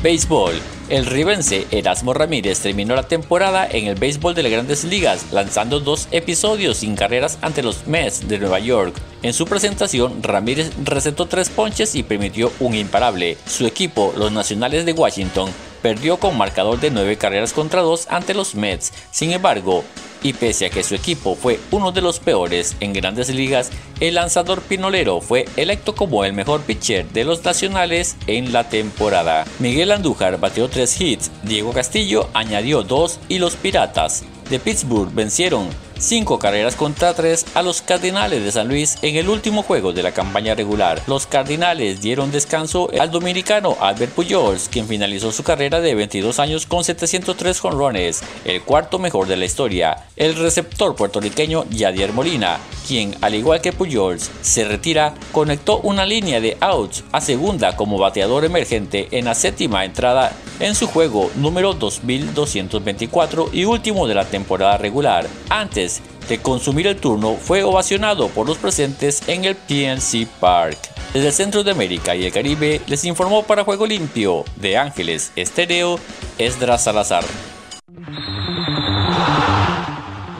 Béisbol. 0.00 0.54
El 0.88 1.06
ribense 1.06 1.66
Erasmo 1.72 2.14
Ramírez 2.14 2.60
terminó 2.60 2.94
la 2.94 3.02
temporada 3.02 3.66
en 3.68 3.88
el 3.88 3.96
béisbol 3.96 4.36
de 4.36 4.44
las 4.44 4.52
grandes 4.52 4.84
ligas, 4.84 5.26
lanzando 5.32 5.80
dos 5.80 6.06
episodios 6.12 6.76
sin 6.76 6.94
carreras 6.94 7.38
ante 7.42 7.64
los 7.64 7.88
Mets 7.88 8.28
de 8.28 8.38
Nueva 8.38 8.60
York. 8.60 8.94
En 9.22 9.32
su 9.32 9.46
presentación, 9.46 10.22
Ramírez 10.22 10.70
recetó 10.84 11.26
tres 11.26 11.48
ponches 11.48 11.96
y 11.96 12.04
permitió 12.04 12.52
un 12.60 12.76
imparable. 12.76 13.36
Su 13.44 13.66
equipo, 13.66 14.14
los 14.16 14.30
Nacionales 14.30 14.86
de 14.86 14.92
Washington, 14.92 15.50
perdió 15.82 16.18
con 16.18 16.38
marcador 16.38 16.78
de 16.78 16.92
nueve 16.92 17.16
carreras 17.16 17.52
contra 17.52 17.80
dos 17.82 18.06
ante 18.08 18.34
los 18.34 18.54
Mets. 18.54 18.92
Sin 19.10 19.32
embargo, 19.32 19.82
y 20.22 20.32
pese 20.32 20.66
a 20.66 20.70
que 20.70 20.82
su 20.82 20.94
equipo 20.94 21.34
fue 21.34 21.60
uno 21.70 21.92
de 21.92 22.02
los 22.02 22.20
peores 22.20 22.76
en 22.80 22.92
grandes 22.92 23.28
ligas, 23.28 23.70
el 24.00 24.14
lanzador 24.14 24.60
pinolero 24.62 25.20
fue 25.20 25.46
electo 25.56 25.94
como 25.94 26.24
el 26.24 26.32
mejor 26.32 26.62
pitcher 26.62 27.08
de 27.08 27.24
los 27.24 27.44
nacionales 27.44 28.16
en 28.26 28.52
la 28.52 28.68
temporada. 28.68 29.44
Miguel 29.58 29.92
Andújar 29.92 30.38
bateó 30.38 30.68
tres 30.68 31.00
hits, 31.00 31.30
Diego 31.42 31.72
Castillo 31.72 32.28
añadió 32.34 32.82
dos 32.82 33.20
y 33.28 33.38
los 33.38 33.56
Piratas 33.56 34.24
de 34.48 34.58
Pittsburgh 34.58 35.12
vencieron 35.12 35.68
5 35.98 36.38
carreras 36.38 36.76
contra 36.76 37.14
3 37.14 37.46
a 37.54 37.62
los 37.62 37.82
Cardinales 37.82 38.44
de 38.44 38.52
San 38.52 38.68
Luis 38.68 38.96
en 39.02 39.16
el 39.16 39.28
último 39.28 39.62
juego 39.62 39.92
de 39.92 40.02
la 40.02 40.12
campaña 40.12 40.54
regular. 40.54 41.02
Los 41.06 41.26
Cardinales 41.26 42.00
dieron 42.00 42.30
descanso 42.30 42.90
al 42.98 43.10
dominicano 43.10 43.76
Albert 43.80 44.12
Pujols, 44.12 44.68
quien 44.68 44.86
finalizó 44.86 45.32
su 45.32 45.42
carrera 45.42 45.80
de 45.80 45.94
22 45.94 46.38
años 46.38 46.66
con 46.66 46.84
703 46.84 47.58
jonrones, 47.58 48.22
el 48.44 48.62
cuarto 48.62 48.98
mejor 48.98 49.26
de 49.26 49.36
la 49.36 49.46
historia. 49.46 50.04
El 50.16 50.36
receptor 50.36 50.94
puertorriqueño 50.94 51.64
Yadier 51.70 52.12
Molina 52.12 52.58
quien, 52.86 53.14
al 53.20 53.34
igual 53.34 53.60
que 53.60 53.72
Pujols, 53.72 54.30
se 54.40 54.64
retira, 54.64 55.14
conectó 55.32 55.80
una 55.80 56.06
línea 56.06 56.40
de 56.40 56.56
outs 56.60 57.04
a 57.12 57.20
segunda 57.20 57.76
como 57.76 57.98
bateador 57.98 58.44
emergente 58.44 59.08
en 59.10 59.24
la 59.24 59.34
séptima 59.34 59.84
entrada 59.84 60.32
en 60.60 60.74
su 60.74 60.86
juego 60.86 61.30
número 61.36 61.74
2224 61.74 63.50
y 63.52 63.64
último 63.64 64.06
de 64.06 64.14
la 64.14 64.24
temporada 64.24 64.76
regular. 64.76 65.26
Antes 65.48 66.00
de 66.28 66.38
consumir 66.38 66.86
el 66.86 66.96
turno, 66.96 67.34
fue 67.34 67.62
ovacionado 67.62 68.28
por 68.28 68.46
los 68.46 68.58
presentes 68.58 69.22
en 69.28 69.44
el 69.44 69.56
PNC 69.56 70.26
Park. 70.40 70.78
Desde 71.12 71.28
el 71.28 71.32
centro 71.32 71.64
de 71.64 71.70
América 71.70 72.14
y 72.14 72.24
el 72.24 72.32
Caribe 72.32 72.80
les 72.86 73.04
informó 73.04 73.42
para 73.42 73.64
Juego 73.64 73.86
Limpio 73.86 74.44
de 74.56 74.76
Ángeles 74.76 75.32
Estéreo 75.36 75.98
Esdras 76.38 76.84
Salazar. 76.84 77.24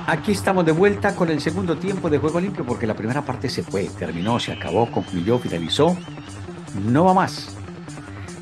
Aquí 0.09 0.31
estamos 0.31 0.65
de 0.65 0.71
vuelta 0.71 1.17
con 1.17 1.31
el 1.31 1.41
segundo 1.41 1.77
tiempo 1.79 2.09
de 2.09 2.19
Juego 2.19 2.39
Limpio 2.39 2.65
porque 2.65 2.87
la 2.87 2.95
primera 2.95 3.23
parte 3.23 3.49
se 3.49 3.65
fue, 3.65 3.91
terminó, 3.99 4.39
se 4.39 4.53
acabó, 4.53 4.89
concluyó, 4.89 5.37
finalizó. 5.41 5.97
No 6.85 7.07
va 7.07 7.13
más. 7.13 7.57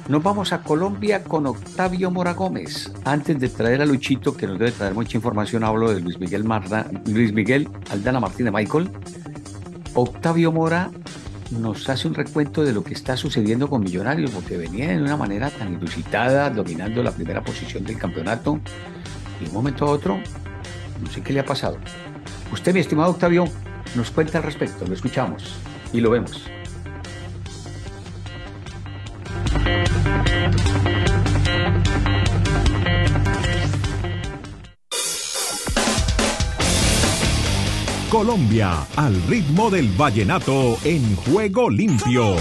Nos 0.06 0.22
vamos 0.22 0.52
a 0.52 0.62
Colombia 0.62 1.24
con 1.24 1.46
Octavio 1.46 2.10
Mora 2.10 2.34
Gómez. 2.34 2.92
Antes 3.06 3.40
de 3.40 3.48
traer 3.48 3.80
a 3.80 3.86
Luchito, 3.86 4.36
que 4.36 4.46
nos 4.46 4.58
debe 4.58 4.72
traer 4.72 4.92
mucha 4.92 5.16
información, 5.16 5.64
hablo 5.64 5.90
de 5.90 6.02
Luis 6.02 6.20
Miguel, 6.20 6.44
Marda, 6.44 6.86
Luis 7.06 7.32
Miguel 7.32 7.66
Aldana 7.90 8.20
Martínez 8.20 8.52
Michael. 8.52 8.90
Octavio 9.94 10.52
Mora 10.52 10.90
nos 11.50 11.88
hace 11.88 12.06
un 12.06 12.12
recuento 12.12 12.62
de 12.62 12.74
lo 12.74 12.84
que 12.84 12.92
está 12.92 13.16
sucediendo 13.16 13.70
con 13.70 13.82
Millonarios, 13.82 14.32
porque 14.32 14.58
venía 14.58 14.88
de 14.88 15.00
una 15.00 15.16
manera 15.16 15.48
tan 15.48 15.72
inusitada, 15.72 16.50
dominando 16.50 17.02
la 17.02 17.12
primera 17.12 17.42
posición 17.42 17.84
del 17.84 17.96
campeonato, 17.96 18.60
y 19.40 19.44
de 19.44 19.48
un 19.48 19.54
momento 19.54 19.86
a 19.86 19.90
otro 19.90 20.20
no 21.00 21.10
sé 21.10 21.22
qué 21.22 21.32
le 21.32 21.40
ha 21.40 21.44
pasado. 21.44 21.78
Usted, 22.52 22.72
mi 22.72 22.80
estimado 22.80 23.10
Octavio, 23.10 23.44
nos 23.94 24.10
cuenta 24.10 24.38
al 24.38 24.44
respecto, 24.44 24.86
lo 24.86 24.94
escuchamos 24.94 25.56
y 25.92 26.00
lo 26.00 26.10
vemos. 26.10 26.48
Colombia, 38.10 38.86
al 38.94 39.20
ritmo 39.22 39.70
del 39.70 39.88
vallenato 39.88 40.78
en 40.84 41.16
juego 41.16 41.68
limpio. 41.68 42.36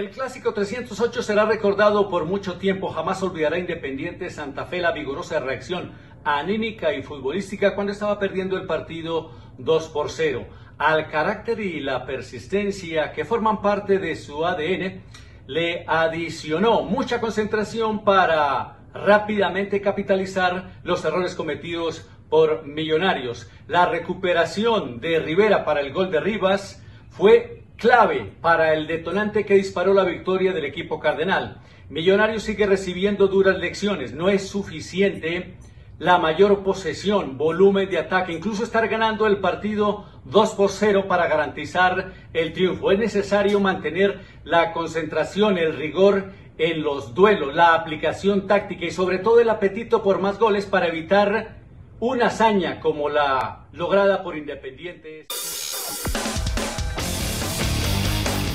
El 0.00 0.08
clásico 0.08 0.54
308 0.54 1.22
será 1.22 1.44
recordado 1.44 2.08
por 2.08 2.24
mucho 2.24 2.56
tiempo. 2.56 2.88
Jamás 2.88 3.22
olvidará 3.22 3.58
Independiente 3.58 4.30
Santa 4.30 4.64
Fe 4.64 4.80
la 4.80 4.92
vigorosa 4.92 5.40
reacción 5.40 5.92
anímica 6.24 6.94
y 6.94 7.02
futbolística 7.02 7.74
cuando 7.74 7.92
estaba 7.92 8.18
perdiendo 8.18 8.56
el 8.56 8.66
partido 8.66 9.32
2 9.58 9.88
por 9.90 10.08
0. 10.10 10.46
Al 10.78 11.10
carácter 11.10 11.60
y 11.60 11.80
la 11.80 12.06
persistencia 12.06 13.12
que 13.12 13.26
forman 13.26 13.60
parte 13.60 13.98
de 13.98 14.16
su 14.16 14.46
ADN, 14.46 15.02
le 15.46 15.84
adicionó 15.86 16.80
mucha 16.80 17.20
concentración 17.20 18.02
para 18.02 18.78
rápidamente 18.94 19.82
capitalizar 19.82 20.80
los 20.82 21.04
errores 21.04 21.34
cometidos 21.34 22.08
por 22.30 22.64
Millonarios. 22.64 23.50
La 23.68 23.84
recuperación 23.84 24.98
de 24.98 25.18
Rivera 25.18 25.62
para 25.62 25.80
el 25.80 25.92
gol 25.92 26.10
de 26.10 26.20
Rivas 26.20 26.82
fue 27.10 27.60
clave 27.80 28.30
para 28.40 28.74
el 28.74 28.86
detonante 28.86 29.44
que 29.44 29.54
disparó 29.54 29.94
la 29.94 30.04
victoria 30.04 30.52
del 30.52 30.66
equipo 30.66 31.00
cardenal. 31.00 31.60
Millonarios 31.88 32.44
sigue 32.44 32.66
recibiendo 32.66 33.26
duras 33.26 33.58
lecciones, 33.58 34.12
no 34.12 34.28
es 34.28 34.46
suficiente 34.46 35.54
la 35.98 36.18
mayor 36.18 36.62
posesión, 36.62 37.36
volumen 37.36 37.90
de 37.90 37.98
ataque, 37.98 38.32
incluso 38.32 38.64
estar 38.64 38.86
ganando 38.86 39.26
el 39.26 39.38
partido 39.38 40.04
2 40.24 40.54
por 40.54 40.70
0 40.70 41.06
para 41.08 41.26
garantizar 41.26 42.12
el 42.32 42.52
triunfo. 42.52 42.92
Es 42.92 42.98
necesario 42.98 43.60
mantener 43.60 44.20
la 44.44 44.72
concentración, 44.72 45.58
el 45.58 45.76
rigor 45.76 46.32
en 46.58 46.82
los 46.82 47.14
duelos, 47.14 47.54
la 47.54 47.74
aplicación 47.74 48.46
táctica 48.46 48.84
y 48.84 48.90
sobre 48.90 49.18
todo 49.18 49.40
el 49.40 49.48
apetito 49.48 50.02
por 50.02 50.20
más 50.20 50.38
goles 50.38 50.66
para 50.66 50.88
evitar 50.88 51.56
una 51.98 52.26
hazaña 52.26 52.80
como 52.80 53.08
la 53.08 53.66
lograda 53.72 54.22
por 54.22 54.36
Independiente. 54.36 55.26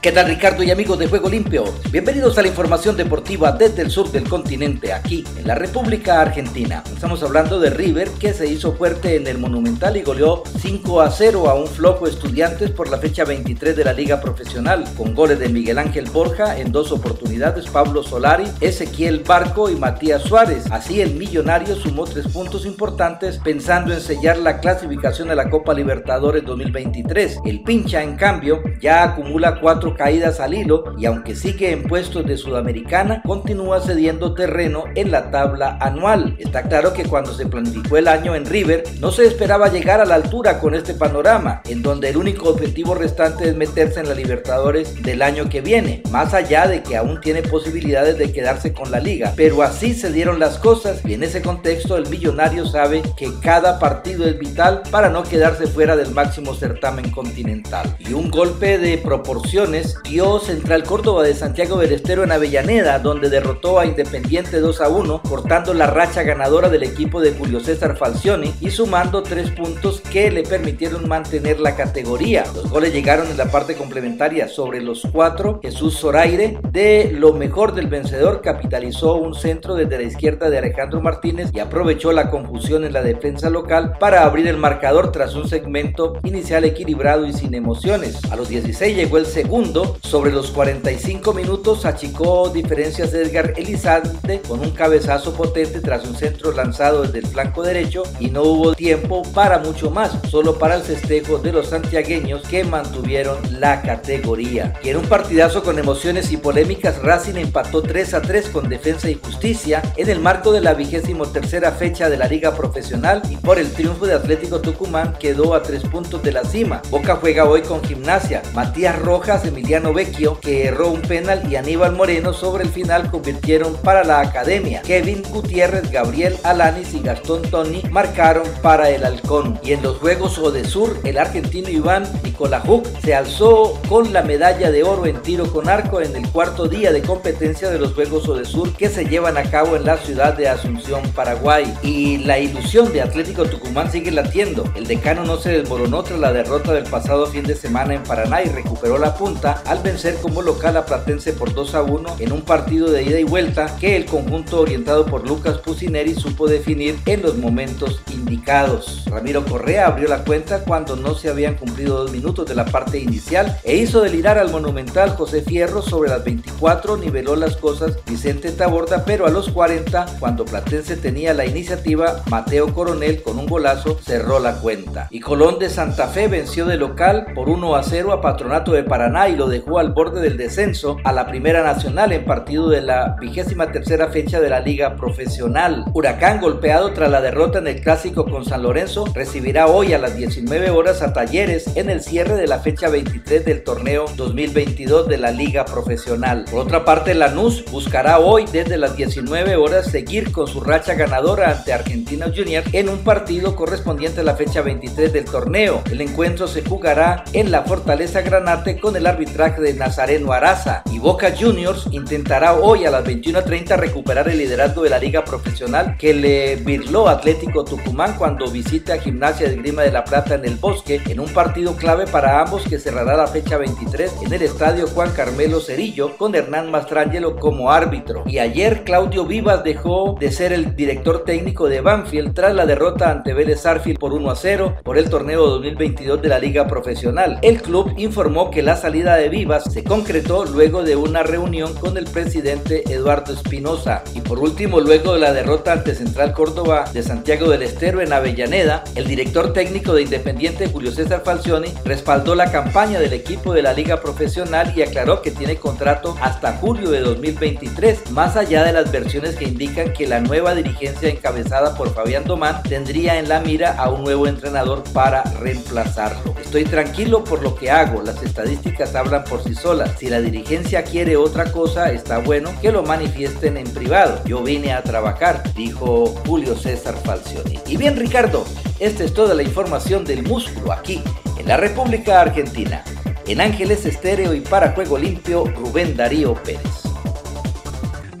¿Qué 0.00 0.12
tal 0.12 0.28
Ricardo 0.28 0.62
y 0.62 0.70
amigos 0.70 0.96
de 1.00 1.08
Juego 1.08 1.28
Limpio? 1.28 1.64
Bienvenidos 1.90 2.38
a 2.38 2.42
la 2.42 2.48
información 2.48 2.96
deportiva 2.96 3.50
desde 3.50 3.82
el 3.82 3.90
sur 3.90 4.12
del 4.12 4.28
continente, 4.28 4.92
aquí 4.92 5.24
en 5.36 5.44
la 5.44 5.56
República 5.56 6.20
Argentina. 6.20 6.84
Estamos 6.86 7.20
hablando 7.24 7.58
de 7.58 7.70
River 7.70 8.08
que 8.10 8.32
se 8.32 8.46
hizo 8.46 8.74
fuerte 8.74 9.16
en 9.16 9.26
el 9.26 9.38
Monumental 9.38 9.96
y 9.96 10.02
goleó 10.02 10.44
5 10.60 11.00
a 11.00 11.10
0 11.10 11.50
a 11.50 11.54
un 11.54 11.66
flojo 11.66 12.06
estudiantes 12.06 12.70
por 12.70 12.88
la 12.88 12.98
fecha 12.98 13.24
23 13.24 13.74
de 13.74 13.84
la 13.84 13.92
Liga 13.92 14.20
Profesional, 14.20 14.84
con 14.96 15.16
goles 15.16 15.40
de 15.40 15.48
Miguel 15.48 15.78
Ángel 15.78 16.08
Borja 16.08 16.56
en 16.60 16.70
dos 16.70 16.92
oportunidades, 16.92 17.66
Pablo 17.66 18.04
Solari, 18.04 18.44
Ezequiel 18.60 19.24
Barco 19.26 19.68
y 19.68 19.74
Matías 19.74 20.22
Suárez. 20.22 20.66
Así 20.70 21.00
el 21.00 21.14
millonario 21.14 21.74
sumó 21.74 22.04
tres 22.04 22.28
puntos 22.28 22.66
importantes 22.66 23.40
pensando 23.42 23.92
en 23.92 24.00
sellar 24.00 24.38
la 24.38 24.60
clasificación 24.60 25.32
a 25.32 25.34
la 25.34 25.50
Copa 25.50 25.74
Libertadores 25.74 26.44
2023. 26.44 27.38
El 27.44 27.62
pincha, 27.62 28.00
en 28.00 28.14
cambio, 28.14 28.62
ya 28.80 29.02
acumula 29.02 29.58
cuatro 29.60 29.87
caídas 29.94 30.40
al 30.40 30.54
hilo 30.54 30.94
y 30.98 31.06
aunque 31.06 31.34
sigue 31.34 31.72
en 31.72 31.82
puestos 31.82 32.26
de 32.26 32.36
Sudamericana, 32.36 33.22
continúa 33.24 33.80
cediendo 33.80 34.34
terreno 34.34 34.84
en 34.94 35.10
la 35.10 35.30
tabla 35.30 35.78
anual. 35.80 36.36
Está 36.38 36.62
claro 36.62 36.92
que 36.92 37.04
cuando 37.04 37.32
se 37.34 37.46
planificó 37.46 37.96
el 37.96 38.08
año 38.08 38.34
en 38.34 38.46
River, 38.46 38.84
no 39.00 39.10
se 39.10 39.26
esperaba 39.26 39.68
llegar 39.68 40.00
a 40.00 40.04
la 40.04 40.14
altura 40.14 40.58
con 40.58 40.74
este 40.74 40.94
panorama, 40.94 41.62
en 41.68 41.82
donde 41.82 42.08
el 42.10 42.16
único 42.16 42.48
objetivo 42.50 42.94
restante 42.94 43.48
es 43.48 43.56
meterse 43.56 44.00
en 44.00 44.08
la 44.08 44.14
Libertadores 44.14 45.02
del 45.02 45.22
año 45.22 45.48
que 45.48 45.60
viene, 45.60 46.02
más 46.10 46.34
allá 46.34 46.66
de 46.66 46.82
que 46.82 46.96
aún 46.96 47.20
tiene 47.20 47.42
posibilidades 47.42 48.18
de 48.18 48.32
quedarse 48.32 48.72
con 48.72 48.90
la 48.90 49.00
liga. 49.00 49.32
Pero 49.36 49.62
así 49.62 49.94
se 49.94 50.12
dieron 50.12 50.38
las 50.38 50.58
cosas 50.58 51.00
y 51.04 51.14
en 51.14 51.22
ese 51.22 51.42
contexto 51.42 51.96
el 51.96 52.08
millonario 52.08 52.66
sabe 52.66 53.02
que 53.16 53.30
cada 53.40 53.78
partido 53.78 54.26
es 54.26 54.38
vital 54.38 54.82
para 54.90 55.08
no 55.10 55.22
quedarse 55.22 55.66
fuera 55.66 55.96
del 55.96 56.12
máximo 56.12 56.54
certamen 56.54 57.10
continental. 57.10 57.96
Y 57.98 58.12
un 58.12 58.30
golpe 58.30 58.78
de 58.78 58.98
proporciones 58.98 59.77
dio 60.02 60.38
Central 60.40 60.84
Córdoba 60.84 61.22
de 61.22 61.34
Santiago 61.34 61.78
del 61.78 61.92
Estero 61.92 62.24
en 62.24 62.32
Avellaneda, 62.32 62.98
donde 62.98 63.30
derrotó 63.30 63.78
a 63.78 63.86
Independiente 63.86 64.60
2 64.60 64.80
a 64.80 64.88
1, 64.88 65.22
cortando 65.28 65.74
la 65.74 65.86
racha 65.86 66.22
ganadora 66.22 66.68
del 66.68 66.82
equipo 66.82 67.20
de 67.20 67.32
Julio 67.32 67.60
César 67.60 67.96
Falcioni 67.96 68.54
y 68.60 68.70
sumando 68.70 69.22
tres 69.22 69.50
puntos 69.50 70.00
que 70.00 70.30
le 70.30 70.42
permitieron 70.42 71.08
mantener 71.08 71.60
la 71.60 71.76
categoría. 71.76 72.44
Los 72.54 72.70
goles 72.70 72.92
llegaron 72.92 73.28
en 73.30 73.36
la 73.36 73.46
parte 73.46 73.74
complementaria 73.74 74.48
sobre 74.48 74.80
los 74.80 75.02
cuatro. 75.12 75.60
Jesús 75.62 75.98
Zoraire, 75.98 76.58
de 76.70 77.12
lo 77.12 77.32
mejor 77.32 77.74
del 77.74 77.88
vencedor, 77.88 78.40
capitalizó 78.42 79.14
un 79.16 79.34
centro 79.34 79.74
desde 79.74 79.98
la 79.98 80.04
izquierda 80.04 80.50
de 80.50 80.58
Alejandro 80.58 81.00
Martínez 81.00 81.50
y 81.52 81.60
aprovechó 81.60 82.12
la 82.12 82.30
confusión 82.30 82.84
en 82.84 82.92
la 82.92 83.02
defensa 83.02 83.50
local 83.50 83.94
para 83.98 84.24
abrir 84.24 84.46
el 84.48 84.56
marcador 84.56 85.12
tras 85.12 85.34
un 85.34 85.48
segmento 85.48 86.18
inicial 86.24 86.64
equilibrado 86.64 87.26
y 87.26 87.32
sin 87.32 87.54
emociones. 87.54 88.18
A 88.30 88.36
los 88.36 88.48
16 88.48 88.96
llegó 88.96 89.18
el 89.18 89.26
segundo 89.26 89.67
sobre 90.02 90.32
los 90.32 90.50
45 90.50 91.34
minutos 91.34 91.84
achicó 91.84 92.48
diferencias 92.48 93.12
Edgar 93.12 93.52
Elizalde 93.56 94.40
con 94.40 94.60
un 94.60 94.70
cabezazo 94.70 95.34
potente 95.34 95.80
tras 95.80 96.06
un 96.06 96.16
centro 96.16 96.52
lanzado 96.52 97.02
desde 97.02 97.18
el 97.18 97.26
flanco 97.26 97.62
derecho 97.62 98.02
y 98.18 98.30
no 98.30 98.44
hubo 98.44 98.74
tiempo 98.74 99.22
para 99.34 99.58
mucho 99.58 99.90
más, 99.90 100.12
solo 100.30 100.58
para 100.58 100.76
el 100.76 100.82
festejo 100.82 101.38
de 101.38 101.52
los 101.52 101.68
santiagueños 101.68 102.42
que 102.48 102.64
mantuvieron 102.64 103.36
la 103.60 103.82
categoría. 103.82 104.72
Y 104.82 104.88
en 104.88 104.96
un 104.96 105.06
partidazo 105.06 105.62
con 105.62 105.78
emociones 105.78 106.32
y 106.32 106.38
polémicas, 106.38 107.02
Racing 107.02 107.36
empató 107.36 107.82
3 107.82 108.14
a 108.14 108.22
3 108.22 108.48
con 108.48 108.70
Defensa 108.70 109.10
y 109.10 109.20
Justicia 109.22 109.82
en 109.96 110.08
el 110.08 110.20
marco 110.20 110.50
de 110.50 110.62
la 110.62 110.72
vigésimo 110.72 111.26
tercera 111.26 111.72
fecha 111.72 112.08
de 112.08 112.16
la 112.16 112.26
Liga 112.26 112.54
Profesional 112.54 113.20
y 113.28 113.36
por 113.36 113.58
el 113.58 113.70
triunfo 113.70 114.06
de 114.06 114.14
Atlético 114.14 114.60
Tucumán 114.60 115.14
quedó 115.18 115.54
a 115.54 115.62
3 115.62 115.82
puntos 115.84 116.22
de 116.22 116.32
la 116.32 116.44
cima. 116.44 116.80
Boca 116.90 117.16
juega 117.16 117.44
hoy 117.44 117.60
con 117.60 117.84
Gimnasia. 117.84 118.42
Matías 118.54 118.98
Rojas 118.98 119.44
en 119.44 119.57
Emiliano 119.58 119.92
Vecchio, 119.92 120.38
que 120.38 120.66
erró 120.66 120.86
un 120.86 121.02
penal, 121.02 121.42
y 121.50 121.56
Aníbal 121.56 121.96
Moreno 121.96 122.32
sobre 122.32 122.62
el 122.62 122.70
final 122.70 123.10
convirtieron 123.10 123.74
para 123.82 124.04
la 124.04 124.20
academia. 124.20 124.82
Kevin 124.82 125.24
Gutiérrez, 125.30 125.90
Gabriel 125.90 126.36
Alanis 126.44 126.94
y 126.94 127.00
Gastón 127.00 127.42
Tony 127.42 127.82
marcaron 127.90 128.46
para 128.62 128.88
el 128.88 129.04
Halcón. 129.04 129.58
Y 129.64 129.72
en 129.72 129.82
los 129.82 129.98
Juegos 129.98 130.38
Odesur, 130.38 131.00
el 131.02 131.18
argentino 131.18 131.68
Iván 131.70 132.04
Nicolajuk 132.22 132.86
se 133.02 133.16
alzó 133.16 133.76
con 133.88 134.12
la 134.12 134.22
medalla 134.22 134.70
de 134.70 134.84
oro 134.84 135.06
en 135.06 135.20
tiro 135.22 135.50
con 135.50 135.68
arco 135.68 136.00
en 136.00 136.14
el 136.14 136.30
cuarto 136.30 136.68
día 136.68 136.92
de 136.92 137.02
competencia 137.02 137.68
de 137.68 137.80
los 137.80 137.94
Juegos 137.94 138.28
Odesur 138.28 138.72
que 138.76 138.88
se 138.88 139.06
llevan 139.06 139.36
a 139.38 139.50
cabo 139.50 139.74
en 139.74 139.84
la 139.84 139.96
ciudad 139.96 140.34
de 140.34 140.48
Asunción, 140.48 141.02
Paraguay. 141.16 141.74
Y 141.82 142.18
la 142.18 142.38
ilusión 142.38 142.92
de 142.92 143.02
Atlético 143.02 143.44
Tucumán 143.44 143.90
sigue 143.90 144.12
latiendo. 144.12 144.62
El 144.76 144.86
decano 144.86 145.24
no 145.24 145.36
se 145.36 145.50
desmoronó 145.50 146.04
tras 146.04 146.20
la 146.20 146.32
derrota 146.32 146.72
del 146.72 146.84
pasado 146.84 147.26
fin 147.26 147.42
de 147.42 147.56
semana 147.56 147.94
en 147.94 148.04
Paraná 148.04 148.40
y 148.42 148.48
recuperó 148.50 148.98
la 148.98 149.16
punta 149.16 149.47
Al 149.52 149.82
vencer 149.82 150.16
como 150.20 150.42
local 150.42 150.76
a 150.76 150.84
Platense 150.84 151.32
por 151.32 151.54
2 151.54 151.74
a 151.74 151.82
1 151.82 152.16
en 152.18 152.32
un 152.32 152.42
partido 152.42 152.90
de 152.90 153.02
ida 153.02 153.18
y 153.18 153.24
vuelta 153.24 153.76
que 153.78 153.96
el 153.96 154.06
conjunto 154.06 154.60
orientado 154.60 155.06
por 155.06 155.28
Lucas 155.28 155.58
Pusineri 155.58 156.14
supo 156.14 156.48
definir 156.48 156.98
en 157.06 157.22
los 157.22 157.36
momentos 157.36 158.00
indicados. 158.12 159.04
Ramiro 159.06 159.44
Correa 159.44 159.86
abrió 159.86 160.08
la 160.08 160.24
cuenta 160.24 160.64
cuando 160.64 160.96
no 160.96 161.14
se 161.14 161.28
habían 161.28 161.54
cumplido 161.54 161.98
dos 161.98 162.12
minutos 162.12 162.46
de 162.46 162.54
la 162.54 162.64
parte 162.64 162.98
inicial 162.98 163.58
e 163.64 163.76
hizo 163.76 164.00
delirar 164.00 164.38
al 164.38 164.50
monumental 164.50 165.10
José 165.10 165.42
Fierro 165.42 165.82
sobre 165.82 166.10
las 166.10 166.24
24, 166.24 166.96
niveló 166.96 167.36
las 167.36 167.56
cosas 167.56 167.98
Vicente 168.06 168.52
Taborda, 168.52 169.04
pero 169.04 169.26
a 169.26 169.30
los 169.30 169.48
40, 169.50 170.06
cuando 170.18 170.44
Platense 170.44 170.96
tenía 170.96 171.34
la 171.34 171.46
iniciativa, 171.46 172.22
Mateo 172.28 172.74
Coronel 172.74 173.22
con 173.22 173.38
un 173.38 173.46
golazo 173.46 173.98
cerró 174.02 174.38
la 174.40 174.54
cuenta. 174.60 175.08
Y 175.10 175.20
Colón 175.20 175.58
de 175.58 175.70
Santa 175.70 176.08
Fe 176.08 176.28
venció 176.28 176.66
de 176.66 176.76
local 176.76 177.28
por 177.34 177.48
1 177.48 177.76
a 177.76 177.82
0 177.82 178.12
a 178.12 178.20
Patronato 178.20 178.72
de 178.72 178.82
Paraná 178.82 179.28
y 179.28 179.36
lo 179.38 179.48
dejó 179.48 179.78
al 179.78 179.92
borde 179.92 180.20
del 180.20 180.36
descenso 180.36 180.96
a 181.04 181.12
la 181.12 181.28
Primera 181.28 181.62
Nacional 181.62 182.12
en 182.12 182.24
partido 182.24 182.68
de 182.68 182.82
la 182.82 183.16
vigésima 183.20 183.70
tercera 183.70 184.08
fecha 184.08 184.40
de 184.40 184.50
la 184.50 184.58
Liga 184.58 184.96
Profesional. 184.96 185.84
Huracán 185.94 186.40
golpeado 186.40 186.92
tras 186.92 187.08
la 187.08 187.20
derrota 187.20 187.60
en 187.60 187.68
el 187.68 187.80
clásico 187.80 188.24
con 188.24 188.44
San 188.44 188.64
Lorenzo 188.64 189.04
recibirá 189.14 189.68
hoy 189.68 189.92
a 189.92 189.98
las 189.98 190.16
19 190.16 190.70
horas 190.70 191.02
a 191.02 191.12
Talleres 191.12 191.76
en 191.76 191.88
el 191.88 192.02
cierre 192.02 192.34
de 192.34 192.48
la 192.48 192.58
fecha 192.58 192.88
23 192.88 193.44
del 193.44 193.62
torneo 193.62 194.06
2022 194.16 195.06
de 195.06 195.18
la 195.18 195.30
Liga 195.30 195.64
Profesional. 195.64 196.44
Por 196.50 196.58
otra 196.58 196.84
parte, 196.84 197.14
Lanús 197.14 197.64
buscará 197.70 198.18
hoy 198.18 198.44
desde 198.52 198.76
las 198.76 198.96
19 198.96 199.54
horas 199.54 199.86
seguir 199.86 200.32
con 200.32 200.48
su 200.48 200.60
racha 200.60 200.94
ganadora 200.94 201.52
ante 201.52 201.72
Argentinos 201.72 202.32
Junior 202.36 202.64
en 202.72 202.88
un 202.88 202.98
partido 202.98 203.54
correspondiente 203.54 204.22
a 204.22 204.24
la 204.24 204.34
fecha 204.34 204.62
23 204.62 205.12
del 205.12 205.26
torneo. 205.26 205.80
El 205.92 206.00
encuentro 206.00 206.48
se 206.48 206.64
jugará 206.64 207.22
en 207.32 207.52
la 207.52 207.62
Fortaleza 207.62 208.22
Granate 208.22 208.80
con 208.80 208.96
el 208.96 209.06
arbitraje 209.28 209.60
de 209.60 209.74
Nazareno 209.74 210.32
Araza 210.32 210.82
y 210.90 210.98
Boca 210.98 211.34
Juniors 211.38 211.86
intentará 211.90 212.54
hoy 212.54 212.86
a 212.86 212.90
las 212.90 213.04
21.30 213.04 213.76
recuperar 213.76 214.26
el 214.26 214.38
liderazgo 214.38 214.82
de 214.82 214.88
la 214.88 214.98
liga 214.98 215.22
profesional 215.22 215.96
que 215.98 216.14
le 216.14 216.56
virló 216.56 217.08
Atlético 217.08 217.62
Tucumán 217.62 218.14
cuando 218.16 218.50
visita 218.50 218.94
a 218.94 218.98
Gimnasia 218.98 219.50
de 219.50 219.56
Grima 219.56 219.82
de 219.82 219.92
la 219.92 220.04
Plata 220.04 220.36
en 220.36 220.46
el 220.46 220.56
Bosque 220.56 221.02
en 221.06 221.20
un 221.20 221.28
partido 221.28 221.76
clave 221.76 222.06
para 222.06 222.40
ambos 222.40 222.64
que 222.66 222.78
cerrará 222.78 223.18
la 223.18 223.26
fecha 223.26 223.58
23 223.58 224.14
en 224.22 224.32
el 224.32 224.40
estadio 224.40 224.86
Juan 224.86 225.10
Carmelo 225.10 225.60
Cerillo 225.60 226.16
con 226.16 226.34
Hernán 226.34 226.70
Mastrangelo 226.70 227.36
como 227.36 227.70
árbitro. 227.70 228.22
Y 228.24 228.38
ayer 228.38 228.82
Claudio 228.82 229.26
Vivas 229.26 229.62
dejó 229.62 230.16
de 230.18 230.32
ser 230.32 230.54
el 230.54 230.74
director 230.74 231.24
técnico 231.24 231.68
de 231.68 231.82
Banfield 231.82 232.32
tras 232.32 232.54
la 232.54 232.64
derrota 232.64 233.10
ante 233.10 233.34
Vélez 233.34 233.66
Arfield 233.66 233.98
por 233.98 234.14
1 234.14 234.30
a 234.30 234.36
0 234.36 234.76
por 234.82 234.96
el 234.96 235.10
torneo 235.10 235.46
2022 235.46 236.22
de 236.22 236.28
la 236.28 236.38
liga 236.38 236.66
profesional. 236.66 237.38
El 237.42 237.60
club 237.60 237.92
informó 237.98 238.50
que 238.50 238.62
la 238.62 238.76
salida 238.76 239.17
de 239.18 239.28
Vivas 239.28 239.64
se 239.72 239.84
concretó 239.84 240.44
luego 240.44 240.82
de 240.82 240.96
una 240.96 241.22
reunión 241.22 241.74
con 241.74 241.96
el 241.96 242.04
presidente 242.04 242.82
Eduardo 242.92 243.34
Espinosa. 243.34 244.02
Y 244.14 244.20
por 244.20 244.38
último, 244.38 244.80
luego 244.80 245.14
de 245.14 245.20
la 245.20 245.32
derrota 245.32 245.72
ante 245.72 245.94
Central 245.94 246.32
Córdoba 246.32 246.84
de 246.92 247.02
Santiago 247.02 247.50
del 247.50 247.62
Estero 247.62 248.00
en 248.00 248.12
Avellaneda, 248.12 248.84
el 248.94 249.06
director 249.06 249.52
técnico 249.52 249.94
de 249.94 250.02
Independiente 250.02 250.68
Julio 250.68 250.92
César 250.92 251.22
Falcioni 251.24 251.72
respaldó 251.84 252.34
la 252.34 252.50
campaña 252.50 252.98
del 252.98 253.12
equipo 253.12 253.52
de 253.52 253.62
la 253.62 253.72
liga 253.72 254.00
profesional 254.00 254.72
y 254.76 254.82
aclaró 254.82 255.22
que 255.22 255.30
tiene 255.30 255.56
contrato 255.56 256.16
hasta 256.20 256.56
julio 256.56 256.90
de 256.90 257.00
2023, 257.00 258.10
más 258.12 258.36
allá 258.36 258.64
de 258.64 258.72
las 258.72 258.90
versiones 258.90 259.36
que 259.36 259.44
indican 259.44 259.92
que 259.92 260.06
la 260.06 260.20
nueva 260.20 260.54
dirigencia 260.54 261.08
encabezada 261.08 261.74
por 261.76 261.92
Fabián 261.92 262.24
Domán 262.24 262.62
tendría 262.62 263.18
en 263.18 263.28
la 263.28 263.40
mira 263.40 263.74
a 263.76 263.90
un 263.90 264.04
nuevo 264.04 264.26
entrenador 264.26 264.84
para 264.92 265.22
reemplazarlo. 265.22 266.34
Estoy 266.40 266.64
tranquilo 266.64 267.24
por 267.24 267.42
lo 267.42 267.54
que 267.54 267.70
hago, 267.70 268.02
las 268.02 268.22
estadísticas 268.22 268.94
hablan 268.98 269.24
por 269.24 269.42
sí 269.42 269.54
solas. 269.54 269.92
Si 269.98 270.08
la 270.08 270.20
dirigencia 270.20 270.82
quiere 270.84 271.16
otra 271.16 271.50
cosa, 271.50 271.90
está 271.90 272.18
bueno 272.18 272.50
que 272.60 272.72
lo 272.72 272.82
manifiesten 272.82 273.56
en 273.56 273.66
privado. 273.70 274.20
Yo 274.24 274.42
vine 274.42 274.72
a 274.72 274.82
trabajar, 274.82 275.42
dijo 275.54 276.06
Julio 276.26 276.56
César 276.56 276.96
Falcioni. 277.04 277.58
Y 277.66 277.76
bien 277.76 277.96
Ricardo, 277.96 278.44
esta 278.78 279.04
es 279.04 279.14
toda 279.14 279.34
la 279.34 279.42
información 279.42 280.04
del 280.04 280.22
músculo 280.22 280.72
aquí, 280.72 281.02
en 281.38 281.48
la 281.48 281.56
República 281.56 282.20
Argentina. 282.20 282.84
En 283.26 283.40
Ángeles 283.40 283.86
Estéreo 283.86 284.34
y 284.34 284.40
para 284.40 284.72
Juego 284.72 284.98
Limpio, 284.98 285.44
Rubén 285.44 285.96
Darío 285.96 286.34
Pérez. 286.34 286.82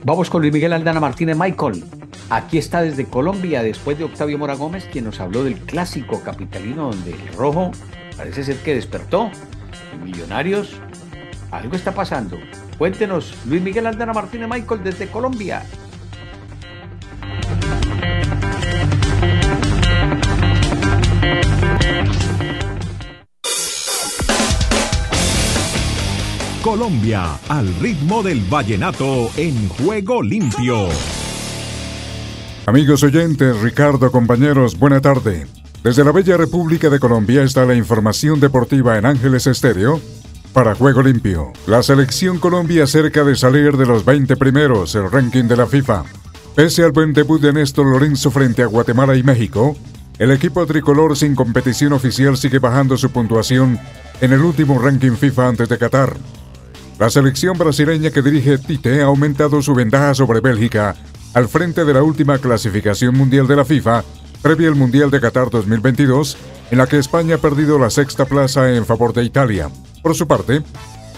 Vamos 0.04 0.30
con 0.30 0.40
Luis 0.40 0.52
Miguel 0.52 0.72
Aldana 0.72 1.00
Martínez 1.00 1.36
Michael. 1.36 1.84
Aquí 2.30 2.58
está 2.58 2.82
desde 2.82 3.06
Colombia, 3.06 3.62
después 3.62 3.98
de 3.98 4.04
Octavio 4.04 4.38
Mora 4.38 4.54
Gómez, 4.54 4.86
quien 4.92 5.06
nos 5.06 5.18
habló 5.18 5.44
del 5.44 5.56
clásico 5.56 6.20
capitalino 6.22 6.90
donde 6.90 7.12
el 7.12 7.34
rojo 7.34 7.72
parece 8.18 8.44
ser 8.44 8.56
que 8.58 8.74
despertó. 8.74 9.30
Millonarios, 10.02 10.70
algo 11.50 11.74
está 11.74 11.92
pasando. 11.92 12.38
Cuéntenos, 12.78 13.34
Luis 13.46 13.62
Miguel 13.62 13.86
Aldana 13.86 14.12
Martínez 14.12 14.48
Michael 14.48 14.82
desde 14.84 15.08
Colombia. 15.08 15.62
Colombia, 26.62 27.38
al 27.48 27.74
ritmo 27.76 28.22
del 28.22 28.40
vallenato 28.42 29.30
en 29.36 29.68
juego 29.70 30.22
limpio. 30.22 30.88
Amigos 32.66 33.02
oyentes, 33.02 33.58
Ricardo, 33.62 34.12
compañeros, 34.12 34.78
buena 34.78 35.00
tarde. 35.00 35.46
Desde 35.82 36.04
la 36.04 36.10
Bella 36.10 36.36
República 36.36 36.90
de 36.90 36.98
Colombia 36.98 37.42
está 37.42 37.64
la 37.64 37.74
información 37.74 38.40
deportiva 38.40 38.98
en 38.98 39.06
Ángeles 39.06 39.46
Estéreo 39.46 40.00
para 40.52 40.74
Juego 40.74 41.02
Limpio. 41.02 41.52
La 41.68 41.84
selección 41.84 42.38
Colombia 42.38 42.86
cerca 42.88 43.22
de 43.22 43.36
salir 43.36 43.76
de 43.76 43.86
los 43.86 44.04
20 44.04 44.36
primeros, 44.36 44.96
el 44.96 45.08
ranking 45.08 45.44
de 45.44 45.56
la 45.56 45.66
FIFA. 45.66 46.02
Pese 46.56 46.82
al 46.82 46.90
buen 46.90 47.12
debut 47.12 47.40
de 47.40 47.52
Néstor 47.52 47.86
Lorenzo 47.86 48.32
frente 48.32 48.62
a 48.64 48.66
Guatemala 48.66 49.14
y 49.14 49.22
México, 49.22 49.76
el 50.18 50.32
equipo 50.32 50.66
tricolor 50.66 51.16
sin 51.16 51.36
competición 51.36 51.92
oficial 51.92 52.36
sigue 52.36 52.58
bajando 52.58 52.96
su 52.96 53.10
puntuación 53.10 53.78
en 54.20 54.32
el 54.32 54.40
último 54.40 54.80
ranking 54.80 55.12
FIFA 55.12 55.48
antes 55.48 55.68
de 55.68 55.78
Qatar. 55.78 56.16
La 56.98 57.08
selección 57.08 57.56
brasileña 57.56 58.10
que 58.10 58.22
dirige 58.22 58.58
Tite 58.58 59.00
ha 59.00 59.06
aumentado 59.06 59.62
su 59.62 59.72
ventaja 59.76 60.12
sobre 60.14 60.40
Bélgica 60.40 60.96
al 61.34 61.46
frente 61.46 61.84
de 61.84 61.94
la 61.94 62.02
última 62.02 62.38
clasificación 62.38 63.16
mundial 63.16 63.46
de 63.46 63.54
la 63.54 63.64
FIFA, 63.64 64.02
previa 64.42 64.68
al 64.68 64.74
Mundial 64.74 65.10
de 65.10 65.20
Qatar 65.20 65.50
2022, 65.50 66.36
en 66.70 66.78
la 66.78 66.86
que 66.86 66.98
España 66.98 67.36
ha 67.36 67.38
perdido 67.38 67.78
la 67.78 67.90
sexta 67.90 68.24
plaza 68.24 68.74
en 68.74 68.86
favor 68.86 69.12
de 69.12 69.24
Italia. 69.24 69.70
Por 70.02 70.14
su 70.14 70.26
parte, 70.26 70.62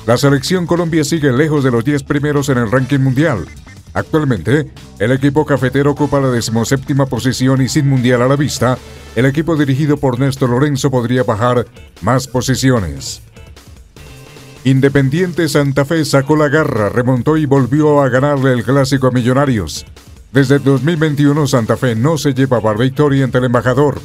la 0.07 0.17
selección 0.17 0.67
Colombia 0.67 1.05
sigue 1.05 1.33
lejos 1.33 1.63
de 1.63 1.71
los 1.71 1.85
10 1.85 2.03
primeros 2.05 2.49
en 2.49 2.59
el 2.59 2.71
ranking 2.71 3.01
mundial. 3.01 3.47
Actualmente, 3.93 4.71
el 4.99 5.13
equipo 5.13 5.45
cafetero 5.45 5.91
ocupa 5.91 6.21
la 6.21 6.31
decimoséptima 6.31 7.07
posición 7.07 7.61
y 7.61 7.69
sin 7.69 7.89
mundial 7.89 8.23
a 8.23 8.29
la 8.29 8.37
vista, 8.37 8.79
el 9.17 9.27
equipo 9.27 9.57
dirigido 9.57 9.97
por 9.97 10.19
Néstor 10.21 10.51
Lorenzo 10.51 10.91
podría 10.91 11.25
bajar 11.25 11.67
más 12.01 12.29
posiciones. 12.29 13.23
Independiente 14.63 15.49
Santa 15.49 15.85
Fe 15.85 16.05
sacó 16.05 16.37
la 16.37 16.49
garra, 16.49 16.91
remontó 16.91 17.37
y 17.37 17.47
volvió 17.47 18.03
a 18.03 18.09
ganarle 18.09 18.53
el 18.53 18.63
clásico 18.63 19.07
a 19.09 19.11
Millonarios. 19.11 19.87
Desde 20.33 20.61
2021 20.61 21.49
Santa 21.49 21.77
Fe 21.77 21.97
no 21.97 22.17
se 22.17 22.33
llevaba 22.33 22.73
victoria 22.75 23.25
ante 23.25 23.39
el 23.39 23.45
embajador. 23.45 24.01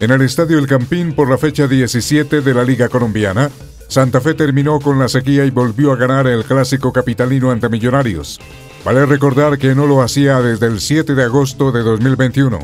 En 0.00 0.10
el 0.10 0.22
Estadio 0.22 0.58
El 0.58 0.66
Campín 0.66 1.14
por 1.14 1.30
la 1.30 1.38
fecha 1.38 1.68
17 1.68 2.40
de 2.40 2.54
la 2.54 2.64
Liga 2.64 2.88
Colombiana, 2.88 3.50
Santa 3.86 4.20
Fe 4.20 4.34
terminó 4.34 4.80
con 4.80 4.98
la 4.98 5.08
sequía 5.08 5.44
y 5.44 5.50
volvió 5.50 5.92
a 5.92 5.96
ganar 5.96 6.26
el 6.26 6.44
clásico 6.44 6.92
capitalino 6.92 7.52
ante 7.52 7.68
Millonarios. 7.68 8.40
Vale 8.84 9.06
recordar 9.06 9.56
que 9.56 9.76
no 9.76 9.86
lo 9.86 10.02
hacía 10.02 10.40
desde 10.42 10.66
el 10.66 10.80
7 10.80 11.14
de 11.14 11.22
agosto 11.22 11.70
de 11.70 11.82
2021. 11.82 12.58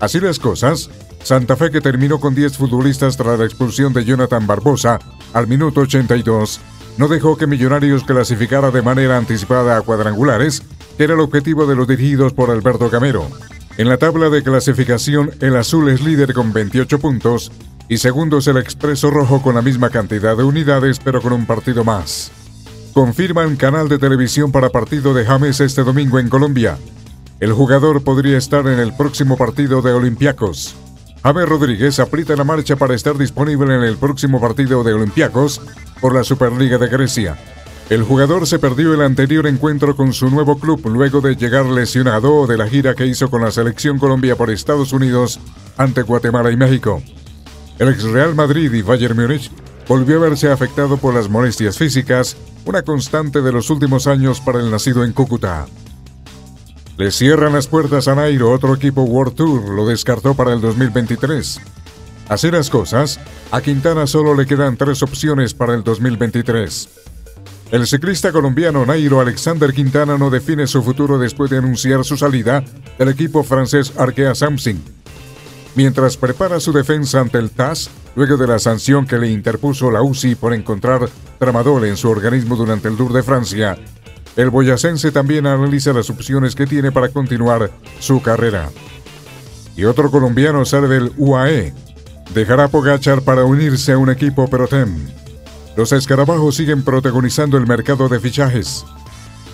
Así 0.00 0.18
las 0.18 0.40
cosas, 0.40 0.90
Santa 1.22 1.54
Fe 1.54 1.70
que 1.70 1.80
terminó 1.80 2.18
con 2.18 2.34
10 2.34 2.56
futbolistas 2.56 3.16
tras 3.16 3.38
la 3.38 3.44
expulsión 3.44 3.92
de 3.92 4.04
Jonathan 4.04 4.44
Barbosa 4.44 4.98
al 5.32 5.46
minuto 5.46 5.82
82, 5.82 6.60
no 6.98 7.06
dejó 7.06 7.36
que 7.36 7.46
Millonarios 7.46 8.02
clasificara 8.02 8.72
de 8.72 8.82
manera 8.82 9.16
anticipada 9.16 9.76
a 9.76 9.82
cuadrangulares, 9.82 10.64
era 10.98 11.14
el 11.14 11.20
objetivo 11.20 11.66
de 11.66 11.76
los 11.76 11.88
dirigidos 11.88 12.32
por 12.32 12.50
Alberto 12.50 12.90
Camero. 12.90 13.28
En 13.76 13.88
la 13.88 13.96
tabla 13.96 14.30
de 14.30 14.42
clasificación, 14.42 15.32
el 15.40 15.56
azul 15.56 15.88
es 15.88 16.00
líder 16.00 16.32
con 16.32 16.52
28 16.52 16.98
puntos 17.00 17.50
y 17.88 17.98
segundo 17.98 18.38
es 18.38 18.46
el 18.46 18.56
Expreso 18.56 19.10
Rojo 19.10 19.42
con 19.42 19.56
la 19.56 19.62
misma 19.62 19.90
cantidad 19.90 20.36
de 20.36 20.44
unidades 20.44 21.00
pero 21.00 21.20
con 21.20 21.32
un 21.32 21.46
partido 21.46 21.84
más. 21.84 22.30
Confirman 22.92 23.56
canal 23.56 23.88
de 23.88 23.98
televisión 23.98 24.52
para 24.52 24.70
partido 24.70 25.12
de 25.14 25.24
James 25.24 25.58
este 25.60 25.82
domingo 25.82 26.20
en 26.20 26.28
Colombia. 26.28 26.78
El 27.40 27.52
jugador 27.52 28.04
podría 28.04 28.38
estar 28.38 28.66
en 28.68 28.78
el 28.78 28.94
próximo 28.96 29.36
partido 29.36 29.82
de 29.82 29.92
Olympiacos. 29.92 30.76
James 31.24 31.48
Rodríguez 31.48 31.98
aprieta 31.98 32.36
la 32.36 32.44
marcha 32.44 32.76
para 32.76 32.94
estar 32.94 33.18
disponible 33.18 33.74
en 33.74 33.82
el 33.82 33.96
próximo 33.96 34.40
partido 34.40 34.84
de 34.84 34.92
Olympiacos 34.92 35.60
por 36.00 36.14
la 36.14 36.22
Superliga 36.22 36.78
de 36.78 36.86
Grecia. 36.86 37.36
El 37.90 38.02
jugador 38.02 38.46
se 38.46 38.58
perdió 38.58 38.94
el 38.94 39.02
anterior 39.02 39.46
encuentro 39.46 39.94
con 39.94 40.14
su 40.14 40.30
nuevo 40.30 40.58
club 40.58 40.80
luego 40.86 41.20
de 41.20 41.36
llegar 41.36 41.66
lesionado 41.66 42.46
de 42.46 42.56
la 42.56 42.66
gira 42.66 42.94
que 42.94 43.06
hizo 43.06 43.28
con 43.28 43.42
la 43.42 43.50
selección 43.50 43.98
Colombia 43.98 44.36
por 44.36 44.50
Estados 44.50 44.94
Unidos 44.94 45.38
ante 45.76 46.00
Guatemala 46.00 46.50
y 46.50 46.56
México. 46.56 47.02
El 47.78 47.88
ex 47.88 48.04
Real 48.04 48.34
Madrid 48.34 48.72
y 48.72 48.80
Bayern 48.80 49.16
Múnich 49.16 49.50
volvió 49.86 50.16
a 50.16 50.28
verse 50.28 50.50
afectado 50.50 50.96
por 50.96 51.12
las 51.12 51.28
molestias 51.28 51.76
físicas, 51.76 52.38
una 52.64 52.82
constante 52.82 53.42
de 53.42 53.52
los 53.52 53.68
últimos 53.68 54.06
años 54.06 54.40
para 54.40 54.60
el 54.60 54.70
nacido 54.70 55.04
en 55.04 55.12
Cúcuta. 55.12 55.66
Le 56.96 57.10
cierran 57.10 57.52
las 57.52 57.66
puertas 57.66 58.08
a 58.08 58.14
Nairo, 58.14 58.50
otro 58.50 58.74
equipo 58.74 59.02
World 59.02 59.34
Tour 59.34 59.68
lo 59.68 59.86
descartó 59.86 60.34
para 60.34 60.54
el 60.54 60.62
2023. 60.62 61.60
Así 62.28 62.50
las 62.50 62.70
cosas, 62.70 63.20
a 63.50 63.60
Quintana 63.60 64.06
solo 64.06 64.34
le 64.34 64.46
quedan 64.46 64.78
tres 64.78 65.02
opciones 65.02 65.52
para 65.52 65.74
el 65.74 65.84
2023. 65.84 66.88
El 67.74 67.88
ciclista 67.88 68.30
colombiano 68.30 68.86
Nairo 68.86 69.18
Alexander 69.18 69.72
Quintana 69.72 70.16
no 70.16 70.30
define 70.30 70.68
su 70.68 70.80
futuro 70.80 71.18
después 71.18 71.50
de 71.50 71.58
anunciar 71.58 72.04
su 72.04 72.16
salida 72.16 72.62
del 72.96 73.08
equipo 73.08 73.42
francés 73.42 73.92
Arkea 73.98 74.36
Samsung. 74.36 74.76
Mientras 75.74 76.16
prepara 76.16 76.60
su 76.60 76.72
defensa 76.72 77.18
ante 77.18 77.38
el 77.38 77.50
TAS, 77.50 77.90
luego 78.14 78.36
de 78.36 78.46
la 78.46 78.60
sanción 78.60 79.08
que 79.08 79.18
le 79.18 79.28
interpuso 79.28 79.90
la 79.90 80.02
UCI 80.02 80.36
por 80.36 80.54
encontrar 80.54 81.08
tramadol 81.40 81.84
en 81.86 81.96
su 81.96 82.08
organismo 82.08 82.54
durante 82.54 82.86
el 82.86 82.96
Tour 82.96 83.12
de 83.12 83.24
Francia, 83.24 83.76
el 84.36 84.50
boyacense 84.50 85.10
también 85.10 85.44
analiza 85.44 85.92
las 85.92 86.10
opciones 86.10 86.54
que 86.54 86.68
tiene 86.68 86.92
para 86.92 87.08
continuar 87.08 87.72
su 87.98 88.22
carrera. 88.22 88.70
Y 89.76 89.82
otro 89.82 90.12
colombiano 90.12 90.64
sale 90.64 90.86
del 90.86 91.10
UAE. 91.16 91.74
Dejará 92.34 92.68
Pogachar 92.68 93.22
para 93.22 93.44
unirse 93.44 93.90
a 93.90 93.98
un 93.98 94.10
equipo 94.10 94.46
Protem. 94.46 95.23
Los 95.76 95.90
escarabajos 95.90 96.56
siguen 96.56 96.84
protagonizando 96.84 97.56
el 97.56 97.66
mercado 97.66 98.08
de 98.08 98.20
fichajes. 98.20 98.84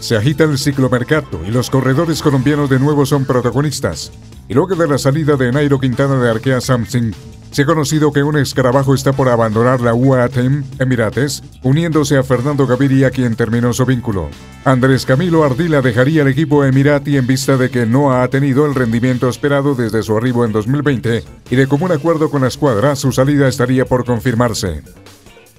Se 0.00 0.16
agita 0.16 0.44
el 0.44 0.59
ciclomercado 0.59 1.40
y 1.46 1.50
los 1.50 1.70
corredores 1.70 2.22
colombianos 2.22 2.68
de 2.68 2.78
nuevo 2.78 3.06
son 3.06 3.24
protagonistas. 3.24 4.12
Y 4.48 4.54
luego 4.54 4.74
de 4.74 4.87
la 4.87 4.98
salida 4.98 5.37
de 5.37 5.50
Nairo 5.50 5.78
Quintana 5.78 6.16
de 6.16 6.30
Arkea 6.30 6.61
Samsung, 6.61 7.14
se 7.50 7.62
ha 7.62 7.66
conocido 7.66 8.12
que 8.12 8.22
un 8.22 8.37
escarabajo 8.37 8.94
está 8.94 9.12
por 9.12 9.28
abandonar 9.28 9.80
la 9.80 9.94
UATEM 9.94 10.62
Emirates, 10.78 11.42
uniéndose 11.62 12.16
a 12.16 12.22
Fernando 12.22 12.66
Gaviria 12.66 13.11
quien 13.11 13.35
terminó 13.35 13.72
su 13.72 13.85
vínculo. 13.87 14.28
Andrés 14.64 15.04
Camilo 15.04 15.42
Ardila 15.42 15.80
dejaría 15.80 16.22
el 16.22 16.28
equipo 16.28 16.64
Emirati 16.64 17.16
en 17.16 17.26
vista 17.26 17.56
de 17.56 17.70
que 17.70 17.87
no 17.87 18.12
ha 18.12 18.28
tenido 18.28 18.66
el 18.66 18.74
rendimiento 18.74 19.28
esperado 19.28 19.74
desde 19.74 20.02
su 20.02 20.16
arribo 20.16 20.44
en 20.44 20.52
2020 20.52 21.24
y 21.50 21.56
de 21.56 21.66
común 21.66 21.92
acuerdo 21.92 22.30
con 22.30 22.42
la 22.42 22.48
escuadra 22.48 22.94
su 22.94 23.11
salida 23.11 23.48
estaría 23.48 23.85
por 23.85 24.04
confirmarse. 24.04 24.83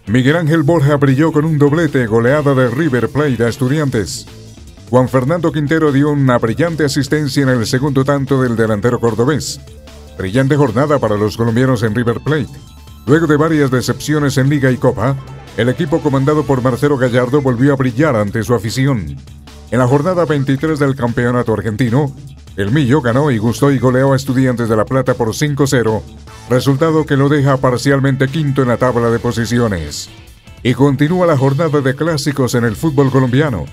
Miguel 0.07 0.35
Ángel 0.35 0.63
Borja 0.63 0.97
brilló 0.97 1.31
con 1.31 1.45
un 1.45 1.57
doblete 1.57 2.05
goleada 2.07 2.55
de 2.55 2.69
River 2.69 3.09
Plate 3.09 3.45
a 3.45 3.49
Estudiantes. 3.49 4.25
Juan 4.89 5.07
Fernando 5.07 5.51
Quintero 5.51 5.91
dio 5.91 6.11
una 6.11 6.37
brillante 6.37 6.83
asistencia 6.83 7.43
en 7.43 7.49
el 7.49 7.65
segundo 7.65 8.03
tanto 8.03 8.41
del 8.41 8.55
delantero 8.55 8.99
cordobés. 8.99 9.61
Brillante 10.17 10.57
jornada 10.57 10.99
para 10.99 11.15
los 11.15 11.37
colombianos 11.37 11.83
en 11.83 11.95
River 11.95 12.19
Plate. 12.19 12.49
Luego 13.05 13.27
de 13.27 13.37
varias 13.37 13.71
decepciones 13.71 14.37
en 14.37 14.49
Liga 14.49 14.71
y 14.71 14.77
Copa, 14.77 15.15
el 15.55 15.69
equipo 15.69 16.01
comandado 16.01 16.43
por 16.43 16.61
Marcelo 16.61 16.97
Gallardo 16.97 17.41
volvió 17.41 17.71
a 17.71 17.77
brillar 17.77 18.15
ante 18.15 18.43
su 18.43 18.53
afición. 18.53 19.17
En 19.69 19.79
la 19.79 19.87
jornada 19.87 20.25
23 20.25 20.79
del 20.79 20.95
campeonato 20.95 21.53
argentino, 21.53 22.13
el 22.57 22.71
Millo 22.71 23.01
ganó 23.01 23.31
y 23.31 23.37
gustó 23.37 23.71
y 23.71 23.79
goleó 23.79 24.13
a 24.13 24.17
Estudiantes 24.17 24.67
de 24.67 24.75
La 24.75 24.83
Plata 24.83 25.13
por 25.13 25.29
5-0 25.29 26.01
resultado 26.51 27.05
que 27.05 27.15
lo 27.15 27.29
deja 27.29 27.57
parcialmente 27.57 28.27
quinto 28.27 28.61
en 28.61 28.67
la 28.67 28.77
tabla 28.77 29.09
de 29.09 29.19
posiciones. 29.19 30.09
Y 30.61 30.73
continúa 30.73 31.25
la 31.25 31.37
jornada 31.37 31.81
de 31.81 31.95
clásicos 31.95 32.53
en 32.55 32.65
el 32.65 32.75
fútbol 32.75 33.09
colombiano. 33.09 33.65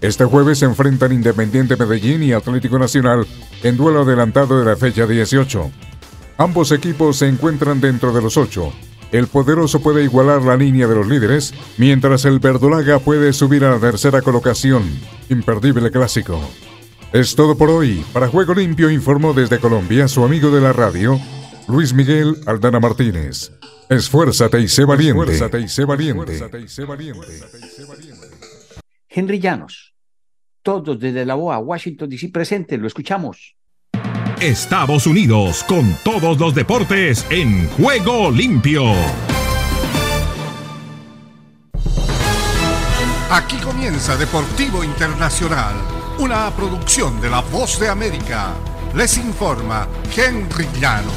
Este 0.00 0.24
jueves 0.24 0.58
se 0.58 0.66
enfrentan 0.66 1.12
Independiente 1.12 1.76
Medellín 1.76 2.22
y 2.24 2.32
Atlético 2.32 2.78
Nacional 2.78 3.26
en 3.62 3.76
duelo 3.76 4.02
adelantado 4.02 4.58
de 4.58 4.66
la 4.66 4.76
fecha 4.76 5.06
18. 5.06 5.70
Ambos 6.38 6.72
equipos 6.72 7.16
se 7.16 7.28
encuentran 7.28 7.80
dentro 7.80 8.12
de 8.12 8.20
los 8.20 8.36
ocho. 8.36 8.72
El 9.12 9.28
poderoso 9.28 9.80
puede 9.80 10.02
igualar 10.02 10.42
la 10.42 10.56
línea 10.56 10.88
de 10.88 10.96
los 10.96 11.06
líderes, 11.06 11.54
mientras 11.78 12.24
el 12.24 12.40
verdolaga 12.40 12.98
puede 12.98 13.32
subir 13.32 13.64
a 13.64 13.70
la 13.70 13.78
tercera 13.78 14.20
colocación. 14.20 14.82
Imperdible 15.30 15.92
clásico. 15.92 16.40
Es 17.12 17.36
todo 17.36 17.56
por 17.56 17.70
hoy. 17.70 18.04
Para 18.12 18.28
Juego 18.28 18.52
Limpio 18.52 18.90
informó 18.90 19.32
desde 19.32 19.60
Colombia 19.60 20.08
su 20.08 20.24
amigo 20.24 20.50
de 20.50 20.60
la 20.60 20.72
radio, 20.72 21.20
Luis 21.68 21.92
Miguel 21.92 22.36
Aldana 22.46 22.78
Martínez. 22.78 23.50
Esfuérzate 23.88 24.60
y 24.60 24.68
sé 24.68 24.84
valiente. 24.84 25.32
Esfuérzate 25.32 25.60
y 25.60 25.68
sé 25.68 26.84
valiente. 26.84 27.40
Henry 29.08 29.40
Llanos. 29.40 29.94
Todos 30.62 30.98
desde 30.98 31.24
la 31.24 31.36
OA, 31.36 31.58
Washington 31.58 32.08
DC 32.08 32.28
presente, 32.28 32.76
lo 32.76 32.86
escuchamos. 32.86 33.56
Estados 34.40 35.06
Unidos 35.06 35.64
con 35.64 35.96
todos 36.04 36.38
los 36.38 36.54
deportes 36.54 37.24
en 37.30 37.68
juego 37.70 38.30
limpio. 38.30 38.82
Aquí 43.30 43.56
comienza 43.58 44.16
Deportivo 44.16 44.84
Internacional, 44.84 45.74
una 46.18 46.50
producción 46.50 47.20
de 47.20 47.30
La 47.30 47.40
Voz 47.40 47.78
de 47.80 47.88
América. 47.88 48.54
Les 48.96 49.18
informa 49.18 49.86
Henry 50.16 50.66
Llanos. 50.80 51.12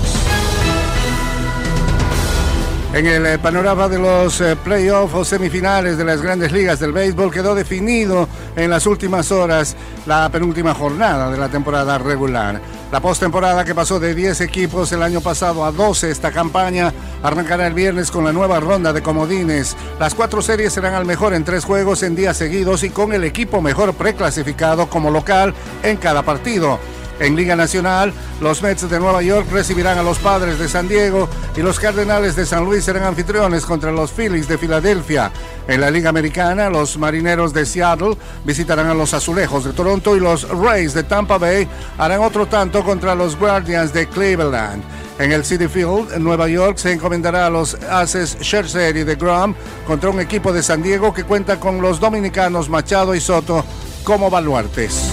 En 2.92 3.06
el 3.06 3.26
eh, 3.26 3.40
panorama 3.40 3.88
de 3.88 3.98
los 3.98 4.42
eh, 4.42 4.58
playoffs 4.58 5.16
o 5.16 5.24
semifinales 5.24 5.98
de 5.98 6.04
las 6.04 6.22
grandes 6.22 6.52
ligas 6.52 6.82
del 6.82 6.92
béisbol 6.92 7.32
quedó 7.32 7.56
definido 7.56 8.28
en 8.58 8.70
las 8.70 8.86
últimas 8.86 9.32
horas 9.32 9.78
la 10.06 10.28
penúltima 10.28 10.74
jornada 10.74 11.32
de 11.32 11.38
la 11.38 11.48
temporada 11.48 11.98
regular. 11.98 12.60
La 12.92 13.00
postemporada 13.00 13.64
que 13.64 13.76
pasó 13.76 13.98
de 13.98 14.14
10 14.14 14.42
equipos 14.42 14.92
el 14.92 15.02
año 15.02 15.22
pasado 15.22 15.64
a 15.64 15.72
12 15.72 16.12
esta 16.12 16.32
campaña 16.32 16.92
arrancará 17.24 17.68
el 17.68 17.74
viernes 17.74 18.12
con 18.12 18.26
la 18.26 18.34
nueva 18.34 18.60
ronda 18.60 18.92
de 18.92 19.02
comodines. 19.02 19.78
Las 20.02 20.16
cuatro 20.16 20.42
series 20.42 20.74
serán 20.74 20.96
al 20.96 21.06
mejor 21.06 21.34
en 21.34 21.46
tres 21.46 21.64
juegos 21.64 22.04
en 22.04 22.16
días 22.16 22.36
seguidos 22.36 22.84
y 22.84 22.90
con 22.90 23.14
el 23.14 23.24
equipo 23.24 23.62
mejor 23.62 23.94
preclasificado 23.94 24.90
como 24.90 25.12
local 25.12 25.54
en 25.82 25.96
cada 25.96 26.24
partido. 26.24 26.78
En 27.20 27.36
Liga 27.36 27.56
Nacional, 27.56 28.14
los 28.40 28.62
Mets 28.62 28.90
de 28.90 29.00
Nueva 29.00 29.22
York 29.22 29.48
recibirán 29.52 29.98
a 29.98 30.04
los 30.04 30.20
Padres 30.20 30.58
de 30.58 30.70
San 30.70 30.88
Diego 30.88 31.28
y 31.56 31.62
los 31.62 31.78
Cardenales 31.78 32.36
de 32.38 32.46
San 32.46 32.64
Luis 32.64 32.86
serán 32.86 33.04
anfitriones 33.04 33.66
contra 33.66 33.92
los 33.92 34.12
Phillies 34.12 34.48
de 34.48 34.58
Filadelfia. 34.58 35.30
En 35.68 35.82
la 35.82 35.92
Liga 35.92 36.10
Americana, 36.10 36.70
los 36.70 36.98
Marineros 36.98 37.54
de 37.54 37.66
Seattle 37.66 38.18
visitarán 38.46 38.88
a 38.88 38.94
los 38.94 39.14
Azulejos 39.14 39.66
de 39.66 39.74
Toronto 39.74 40.16
y 40.16 40.22
los 40.22 40.48
Rays 40.48 40.94
de 40.94 41.04
Tampa 41.04 41.38
Bay 41.38 41.68
harán 41.98 42.22
otro 42.22 42.46
tanto 42.46 42.84
contra 42.86 43.16
los 43.16 43.38
Guardians 43.38 43.92
de 43.92 44.08
Cleveland. 44.08 44.82
En 45.20 45.34
el 45.34 45.44
City 45.44 45.68
Field, 45.68 46.18
Nueva 46.20 46.48
York, 46.48 46.78
se 46.78 46.94
encomendará 46.94 47.48
a 47.48 47.50
los 47.50 47.74
Aces 47.74 48.38
Scherzer 48.42 48.96
y 48.96 49.04
de 49.04 49.16
Grom 49.16 49.54
contra 49.86 50.10
un 50.10 50.22
equipo 50.22 50.54
de 50.54 50.64
San 50.64 50.82
Diego 50.82 51.14
que 51.14 51.26
cuenta 51.26 51.60
con 51.60 51.82
los 51.82 52.00
dominicanos 52.00 52.70
Machado 52.70 53.14
y 53.14 53.20
Soto 53.20 53.66
como 54.06 54.30
baluartes. 54.30 55.12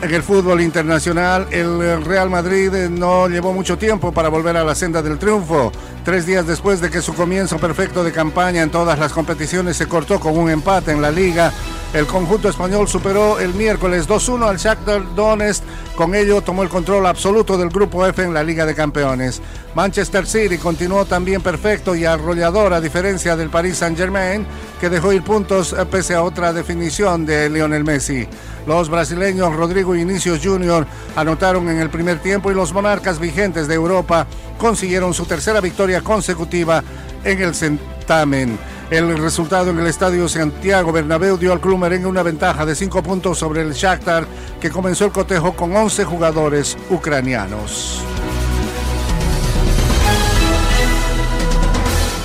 En 0.00 0.14
el 0.14 0.22
fútbol 0.22 0.60
internacional, 0.60 1.48
el 1.50 2.04
Real 2.04 2.30
Madrid 2.30 2.70
no 2.88 3.26
llevó 3.26 3.52
mucho 3.52 3.76
tiempo 3.76 4.12
para 4.12 4.28
volver 4.28 4.56
a 4.56 4.62
la 4.62 4.76
senda 4.76 5.02
del 5.02 5.18
triunfo. 5.18 5.72
Tres 6.04 6.24
días 6.24 6.46
después 6.46 6.80
de 6.80 6.88
que 6.88 7.02
su 7.02 7.14
comienzo 7.14 7.58
perfecto 7.58 8.04
de 8.04 8.12
campaña 8.12 8.62
en 8.62 8.70
todas 8.70 8.96
las 8.96 9.12
competiciones 9.12 9.76
se 9.76 9.88
cortó 9.88 10.20
con 10.20 10.38
un 10.38 10.50
empate 10.50 10.92
en 10.92 11.02
la 11.02 11.10
liga, 11.10 11.52
el 11.92 12.06
conjunto 12.06 12.48
español 12.48 12.86
superó 12.86 13.40
el 13.40 13.54
miércoles 13.54 14.08
2-1 14.08 14.48
al 14.48 14.58
Shakhtar 14.58 15.14
Donetsk. 15.16 15.64
Con 15.96 16.14
ello 16.14 16.42
tomó 16.42 16.62
el 16.62 16.68
control 16.68 17.04
absoluto 17.06 17.58
del 17.58 17.70
grupo 17.70 18.06
F 18.06 18.22
en 18.22 18.32
la 18.32 18.44
Liga 18.44 18.66
de 18.66 18.76
Campeones. 18.76 19.42
Manchester 19.78 20.26
City 20.26 20.58
continuó 20.58 21.04
también 21.04 21.40
perfecto 21.40 21.94
y 21.94 22.04
arrollador 22.04 22.72
a 22.72 22.80
diferencia 22.80 23.36
del 23.36 23.48
Paris 23.48 23.76
Saint-Germain, 23.76 24.44
que 24.80 24.90
dejó 24.90 25.12
ir 25.12 25.22
puntos 25.22 25.72
pese 25.88 26.16
a 26.16 26.24
otra 26.24 26.52
definición 26.52 27.24
de 27.24 27.48
Lionel 27.48 27.84
Messi. 27.84 28.26
Los 28.66 28.88
brasileños 28.88 29.54
Rodrigo 29.54 29.94
Inicios 29.94 30.40
Jr. 30.42 30.84
anotaron 31.14 31.68
en 31.68 31.78
el 31.78 31.90
primer 31.90 32.18
tiempo 32.18 32.50
y 32.50 32.56
los 32.56 32.72
monarcas 32.72 33.20
vigentes 33.20 33.68
de 33.68 33.76
Europa 33.76 34.26
consiguieron 34.58 35.14
su 35.14 35.26
tercera 35.26 35.60
victoria 35.60 36.00
consecutiva 36.00 36.82
en 37.22 37.40
el 37.40 37.54
certamen. 37.54 38.58
El 38.90 39.16
resultado 39.16 39.70
en 39.70 39.78
el 39.78 39.86
estadio 39.86 40.28
Santiago 40.28 40.90
Bernabéu 40.90 41.38
dio 41.38 41.52
al 41.52 41.60
club 41.60 41.78
merengue 41.78 42.08
una 42.08 42.24
ventaja 42.24 42.66
de 42.66 42.74
5 42.74 43.00
puntos 43.04 43.38
sobre 43.38 43.62
el 43.62 43.74
Shakhtar, 43.74 44.26
que 44.60 44.70
comenzó 44.70 45.04
el 45.04 45.12
cotejo 45.12 45.54
con 45.54 45.76
11 45.76 46.04
jugadores 46.04 46.76
ucranianos. 46.90 48.02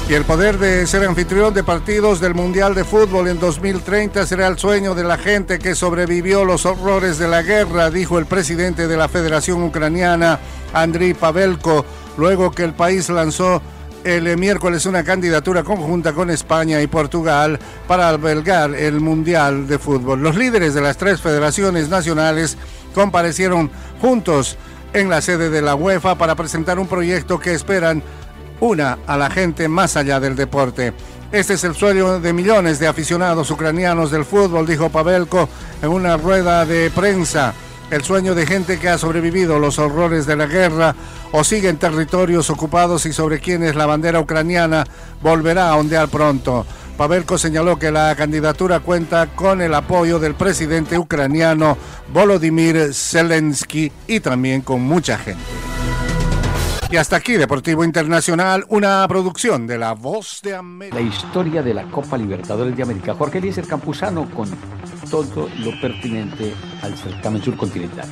Y 0.09 0.15
el 0.15 0.25
poder 0.25 0.59
de 0.59 0.85
ser 0.85 1.05
anfitrión 1.05 1.53
de 1.53 1.63
partidos 1.63 2.19
del 2.19 2.35
Mundial 2.35 2.75
de 2.75 2.83
Fútbol 2.83 3.29
en 3.29 3.39
2030 3.39 4.25
será 4.25 4.47
el 4.47 4.57
sueño 4.57 4.95
de 4.95 5.05
la 5.05 5.17
gente 5.17 5.59
que 5.59 5.75
sobrevivió 5.75 6.43
los 6.43 6.65
horrores 6.65 7.17
de 7.17 7.29
la 7.29 7.41
guerra, 7.41 7.89
dijo 7.89 8.19
el 8.19 8.25
presidente 8.25 8.87
de 8.89 8.97
la 8.97 9.07
Federación 9.07 9.63
Ucraniana, 9.63 10.39
Andriy 10.73 11.13
Pavelko, 11.13 11.85
luego 12.17 12.51
que 12.51 12.65
el 12.65 12.73
país 12.73 13.09
lanzó 13.09 13.61
el 14.03 14.37
miércoles 14.37 14.85
una 14.85 15.05
candidatura 15.05 15.63
conjunta 15.63 16.11
con 16.11 16.29
España 16.29 16.81
y 16.81 16.87
Portugal 16.87 17.57
para 17.87 18.09
albergar 18.09 18.75
el 18.75 18.99
Mundial 18.99 19.67
de 19.67 19.79
Fútbol. 19.79 20.21
Los 20.21 20.35
líderes 20.35 20.73
de 20.73 20.81
las 20.81 20.97
tres 20.97 21.21
federaciones 21.21 21.87
nacionales 21.87 22.57
comparecieron 22.93 23.71
juntos 24.01 24.57
en 24.91 25.09
la 25.09 25.21
sede 25.21 25.49
de 25.49 25.61
la 25.61 25.75
UEFA 25.75 26.17
para 26.17 26.35
presentar 26.35 26.77
un 26.77 26.87
proyecto 26.87 27.39
que 27.39 27.53
esperan 27.53 28.03
una 28.59 28.99
a 29.07 29.17
la 29.17 29.29
gente 29.29 29.67
más 29.67 29.97
allá 29.97 30.19
del 30.19 30.35
deporte. 30.35 30.93
Este 31.31 31.55
es 31.55 31.63
el 31.63 31.73
sueño 31.73 32.19
de 32.19 32.31
millones 32.31 32.77
de 32.79 32.87
aficionados 32.87 33.49
ucranianos 33.49 34.11
del 34.11 34.23
fútbol, 34.23 34.67
dijo 34.67 34.89
Pavelko 34.89 35.49
en 35.81 35.89
una 35.89 36.15
rueda 36.15 36.65
de 36.65 36.91
prensa. 36.91 37.53
El 37.89 38.03
sueño 38.03 38.35
de 38.35 38.45
gente 38.45 38.79
que 38.79 38.89
ha 38.89 38.97
sobrevivido 38.97 39.59
los 39.59 39.79
horrores 39.79 40.25
de 40.25 40.35
la 40.35 40.45
guerra 40.45 40.95
o 41.31 41.43
sigue 41.43 41.69
en 41.69 41.77
territorios 41.77 42.49
ocupados 42.49 43.05
y 43.05 43.13
sobre 43.13 43.39
quienes 43.39 43.75
la 43.75 43.85
bandera 43.85 44.19
ucraniana 44.19 44.83
volverá 45.21 45.69
a 45.69 45.75
ondear 45.75 46.07
pronto. 46.07 46.65
Pavelko 46.97 47.39
señaló 47.39 47.79
que 47.79 47.91
la 47.91 48.15
candidatura 48.15 48.79
cuenta 48.79 49.27
con 49.35 49.61
el 49.61 49.73
apoyo 49.73 50.19
del 50.19 50.35
presidente 50.35 50.97
ucraniano 50.97 51.77
Volodymyr 52.13 52.93
Zelensky 52.93 53.91
y 54.07 54.19
también 54.19 54.61
con 54.61 54.81
mucha 54.81 55.17
gente. 55.17 55.41
Y 56.93 56.95
hasta 56.95 57.15
aquí 57.15 57.33
Deportivo 57.33 57.83
Internacional, 57.83 58.65
una 58.67 59.07
producción 59.07 59.65
de 59.65 59.79
La 59.79 59.93
Voz 59.93 60.41
de 60.43 60.53
América. 60.53 60.95
La 60.95 61.01
historia 61.01 61.63
de 61.63 61.73
la 61.73 61.85
Copa 61.85 62.19
Libertadores 62.19 62.77
de 62.77 62.83
América. 62.83 63.15
Jorge 63.15 63.39
Eliezer 63.39 63.65
Campuzano 63.65 64.29
con 64.29 64.47
todo 65.09 65.49
lo 65.57 65.71
pertinente 65.81 66.53
al 66.83 66.95
certamen 66.95 67.41
surcontinental. 67.41 68.07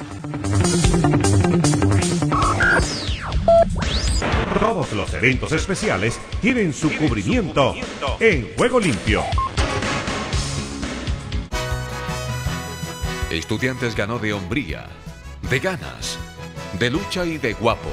Todos 4.59 4.91
los 4.93 5.13
eventos 5.13 5.51
especiales 5.51 6.19
tienen 6.41 6.73
su 6.73 6.91
cubrimiento 6.97 7.75
en 8.19 8.49
Juego 8.57 8.79
Limpio. 8.79 9.21
Estudiantes 13.29 13.95
ganó 13.95 14.17
de 14.17 14.33
hombría, 14.33 14.87
de 15.51 15.59
ganas, 15.59 16.17
de 16.79 16.89
lucha 16.89 17.23
y 17.27 17.37
de 17.37 17.53
guapo, 17.53 17.91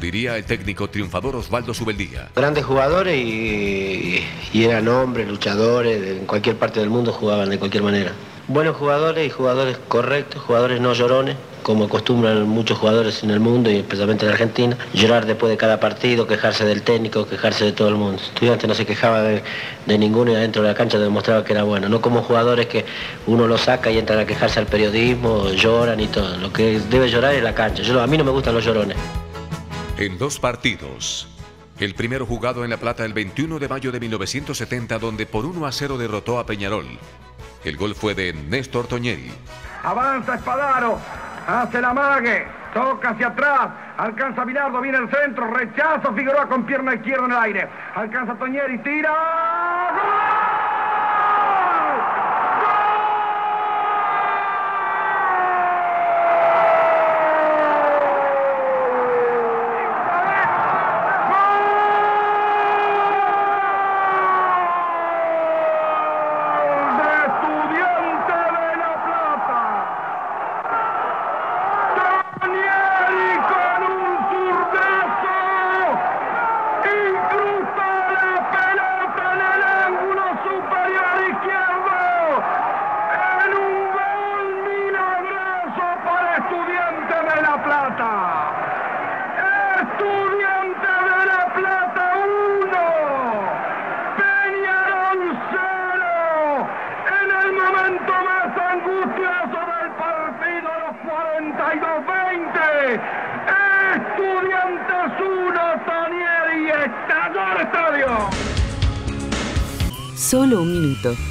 diría 0.00 0.36
el 0.36 0.44
técnico 0.44 0.88
triunfador 0.88 1.36
Osvaldo 1.36 1.74
Subeldía. 1.74 2.28
Grandes 2.34 2.64
jugadores 2.64 3.16
y, 3.16 4.24
eran 4.54 4.88
hombres, 4.88 5.28
luchadores, 5.28 6.18
en 6.18 6.26
cualquier 6.26 6.56
parte 6.56 6.80
del 6.80 6.90
mundo 6.90 7.12
jugaban 7.12 7.50
de 7.50 7.58
cualquier 7.58 7.82
manera. 7.82 8.12
Buenos 8.48 8.76
jugadores 8.76 9.26
y 9.26 9.30
jugadores 9.30 9.76
correctos, 9.88 10.40
jugadores 10.42 10.80
no 10.80 10.92
llorones, 10.92 11.36
como 11.64 11.86
acostumbran 11.86 12.48
muchos 12.48 12.78
jugadores 12.78 13.24
en 13.24 13.30
el 13.32 13.40
mundo 13.40 13.68
y 13.68 13.78
especialmente 13.78 14.24
en 14.24 14.30
Argentina, 14.30 14.78
llorar 14.94 15.26
después 15.26 15.50
de 15.50 15.56
cada 15.56 15.80
partido, 15.80 16.28
quejarse 16.28 16.64
del 16.64 16.82
técnico, 16.82 17.26
quejarse 17.26 17.64
de 17.64 17.72
todo 17.72 17.88
el 17.88 17.96
mundo. 17.96 18.22
Estudiante 18.22 18.68
no 18.68 18.74
se 18.74 18.86
quejaba 18.86 19.20
de, 19.22 19.42
de 19.84 19.98
ninguno 19.98 20.30
y 20.30 20.36
adentro 20.36 20.62
de 20.62 20.68
la 20.68 20.74
cancha 20.76 20.96
demostraba 20.96 21.42
que 21.42 21.54
era 21.54 21.64
bueno, 21.64 21.88
no 21.88 22.00
como 22.00 22.22
jugadores 22.22 22.66
que 22.66 22.84
uno 23.26 23.48
lo 23.48 23.58
saca 23.58 23.90
y 23.90 23.98
entran 23.98 24.20
a 24.20 24.26
quejarse 24.26 24.60
al 24.60 24.66
periodismo, 24.66 25.50
lloran 25.50 25.98
y 25.98 26.06
todo. 26.06 26.36
Lo 26.36 26.52
que 26.52 26.78
debe 26.88 27.10
llorar 27.10 27.34
es 27.34 27.42
la 27.42 27.52
cancha. 27.52 27.82
Yo, 27.82 28.00
a 28.00 28.06
mí 28.06 28.16
no 28.16 28.22
me 28.22 28.30
gustan 28.30 28.54
los 28.54 28.64
llorones. 28.64 28.96
En 29.98 30.18
dos 30.18 30.38
partidos. 30.38 31.26
El 31.80 31.94
primero 31.94 32.26
jugado 32.26 32.64
en 32.64 32.70
La 32.70 32.76
Plata 32.76 33.02
el 33.06 33.14
21 33.14 33.58
de 33.58 33.66
mayo 33.66 33.90
de 33.90 33.98
1970, 33.98 34.98
donde 34.98 35.24
por 35.24 35.46
1 35.46 35.64
a 35.64 35.72
0 35.72 35.96
derrotó 35.96 36.38
a 36.38 36.44
Peñarol. 36.44 36.86
El 37.64 37.78
gol 37.78 37.94
fue 37.94 38.14
de 38.14 38.34
Néstor 38.34 38.88
Toñeri. 38.88 39.32
Avanza 39.82 40.34
Espadaro, 40.34 40.98
hace 41.46 41.80
la 41.80 41.94
mague, 41.94 42.46
toca 42.74 43.10
hacia 43.10 43.28
atrás, 43.28 43.70
alcanza 43.96 44.44
Bilardo, 44.44 44.82
viene 44.82 44.98
el 44.98 45.10
centro, 45.10 45.50
rechazo 45.54 46.12
Figueroa 46.12 46.46
con 46.46 46.66
pierna 46.66 46.94
izquierda 46.94 47.24
en 47.24 47.32
el 47.32 47.38
aire, 47.38 47.68
alcanza 47.94 48.34
Toñeri, 48.34 48.78
tira. 48.82 50.45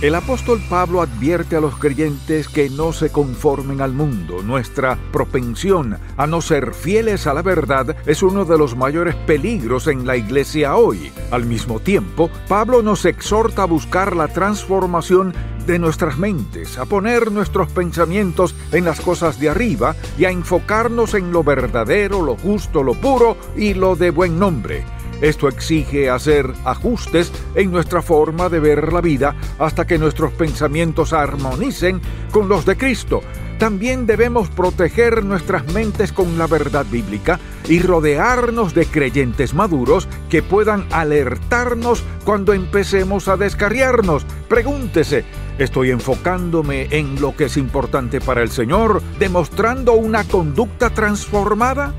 El 0.06 0.14
apóstol 0.14 0.62
Pablo 0.70 1.02
advierte 1.02 1.56
a 1.56 1.60
los 1.60 1.80
creyentes 1.80 2.48
que 2.48 2.70
no 2.70 2.94
se 2.94 3.12
conformen 3.12 3.82
al 3.82 3.92
mundo. 3.92 4.44
Nuestra 4.44 5.00
propensión 5.12 5.98
a 6.16 6.28
no 6.28 6.42
ser 6.42 6.76
fieles 6.76 7.26
a 7.26 7.34
la 7.34 7.42
verdad 7.42 7.96
es 8.06 8.22
uno 8.22 8.46
de 8.46 8.56
los 8.56 8.78
mayores 8.78 9.16
peligros 9.16 9.88
en 9.88 10.06
la 10.06 10.16
iglesia 10.16 10.76
hoy. 10.76 11.12
Al 11.32 11.46
mismo 11.48 11.80
tiempo, 11.80 12.30
Pablo 12.48 12.84
nos 12.84 13.04
exhorta 13.06 13.64
a 13.64 13.66
buscar 13.66 14.16
la 14.16 14.28
transformación 14.28 15.34
de 15.66 15.80
nuestras 15.80 16.20
mentes, 16.20 16.78
a 16.78 16.86
poner 16.86 17.32
nuestros 17.32 17.72
pensamientos 17.72 18.54
en 18.74 18.86
las 18.86 19.02
cosas 19.02 19.40
de 19.40 19.50
arriba 19.50 19.96
y 20.20 20.26
a 20.26 20.30
enfocarnos 20.30 21.16
en 21.16 21.32
lo 21.32 21.44
verdadero, 21.44 22.22
lo 22.22 22.38
justo, 22.38 22.84
lo 22.84 22.94
puro 22.94 23.38
y 23.56 23.74
lo 23.74 23.96
de 23.96 24.12
buen 24.12 24.38
nombre. 24.38 24.86
Esto 25.22 25.48
exige 25.48 26.10
hacer 26.10 26.52
ajustes 26.66 27.32
en 27.56 27.72
nuestra 27.72 28.02
forma 28.02 28.50
de 28.50 28.60
ver 28.60 28.92
la 28.92 29.02
vida 29.02 29.36
hasta 29.60 29.88
que 29.88 29.98
nuestros 29.98 30.34
pensamientos 30.34 31.14
armonicen 31.14 32.02
con 32.32 32.50
los 32.50 32.66
de 32.66 32.78
Cristo. 32.78 33.22
También 33.58 34.06
debemos 34.06 34.50
proteger 34.50 35.24
nuestras 35.24 35.66
mentes 35.72 36.12
con 36.12 36.38
la 36.38 36.46
verdad 36.46 36.86
bíblica 36.92 37.40
y 37.70 37.80
rodearnos 37.80 38.76
de 38.76 38.86
creyentes 38.86 39.54
maduros 39.54 40.10
que 40.30 40.44
puedan 40.44 40.86
alertarnos 40.92 42.04
cuando 42.26 42.52
empecemos 42.52 43.30
a 43.30 43.38
descarriarnos. 43.38 44.26
Pregúntese, 44.50 45.24
¿estoy 45.58 45.92
enfocándome 45.92 46.88
en 46.92 47.22
lo 47.22 47.34
que 47.36 47.46
es 47.46 47.56
importante 47.56 48.20
para 48.20 48.44
el 48.44 48.52
Señor, 48.52 49.02
demostrando 49.20 49.94
una 49.94 50.26
conducta 50.26 50.90
transformada? 50.90 51.94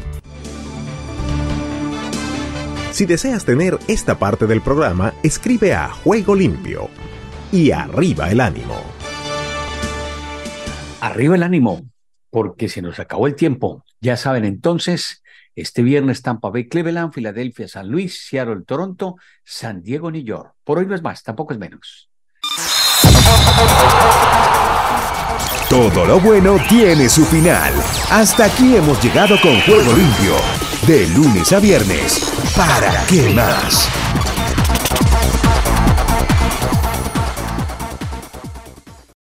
Si 2.97 3.05
deseas 3.05 3.45
tener 3.45 3.79
esta 3.89 4.19
parte 4.19 4.47
del 4.47 4.63
programa, 4.63 5.13
escribe 5.23 5.75
a 5.75 5.91
Juego 5.91 6.35
Limpio 6.35 6.89
y 7.53 7.71
arriba 7.71 8.31
el 8.31 8.41
ánimo. 8.41 8.83
Arriba 11.03 11.35
el 11.35 11.43
ánimo, 11.43 11.83
porque 12.31 12.71
se 12.71 12.81
nos 12.81 12.99
acabó 12.99 13.27
el 13.27 13.35
tiempo. 13.35 13.85
Ya 14.01 14.17
saben 14.17 14.47
entonces, 14.47 15.23
este 15.55 15.83
viernes 15.83 16.23
Tampa 16.23 16.49
Bay, 16.49 16.69
Cleveland, 16.69 17.13
Filadelfia, 17.13 17.69
San 17.69 17.91
Luis, 17.91 18.27
Seattle, 18.31 18.63
Toronto, 18.67 19.17
San 19.45 19.83
Diego, 19.83 20.11
New 20.11 20.25
York. 20.25 20.55
Por 20.65 20.79
hoy 20.79 20.87
no 20.87 20.95
es 20.95 21.03
más, 21.03 21.23
tampoco 21.23 21.53
es 21.53 21.59
menos. 21.59 22.09
Todo 25.69 26.07
lo 26.07 26.19
bueno 26.19 26.57
tiene 26.67 27.11
su 27.11 27.27
final. 27.27 27.75
Hasta 28.11 28.47
aquí 28.47 28.75
hemos 28.75 29.05
llegado 29.05 29.39
con 29.43 29.61
Juego 29.61 29.93
Limpio. 29.93 30.66
De 30.85 31.07
lunes 31.09 31.53
a 31.53 31.59
viernes. 31.61 32.33
¿Para 32.57 33.05
qué 33.07 33.33
más? 33.35 33.89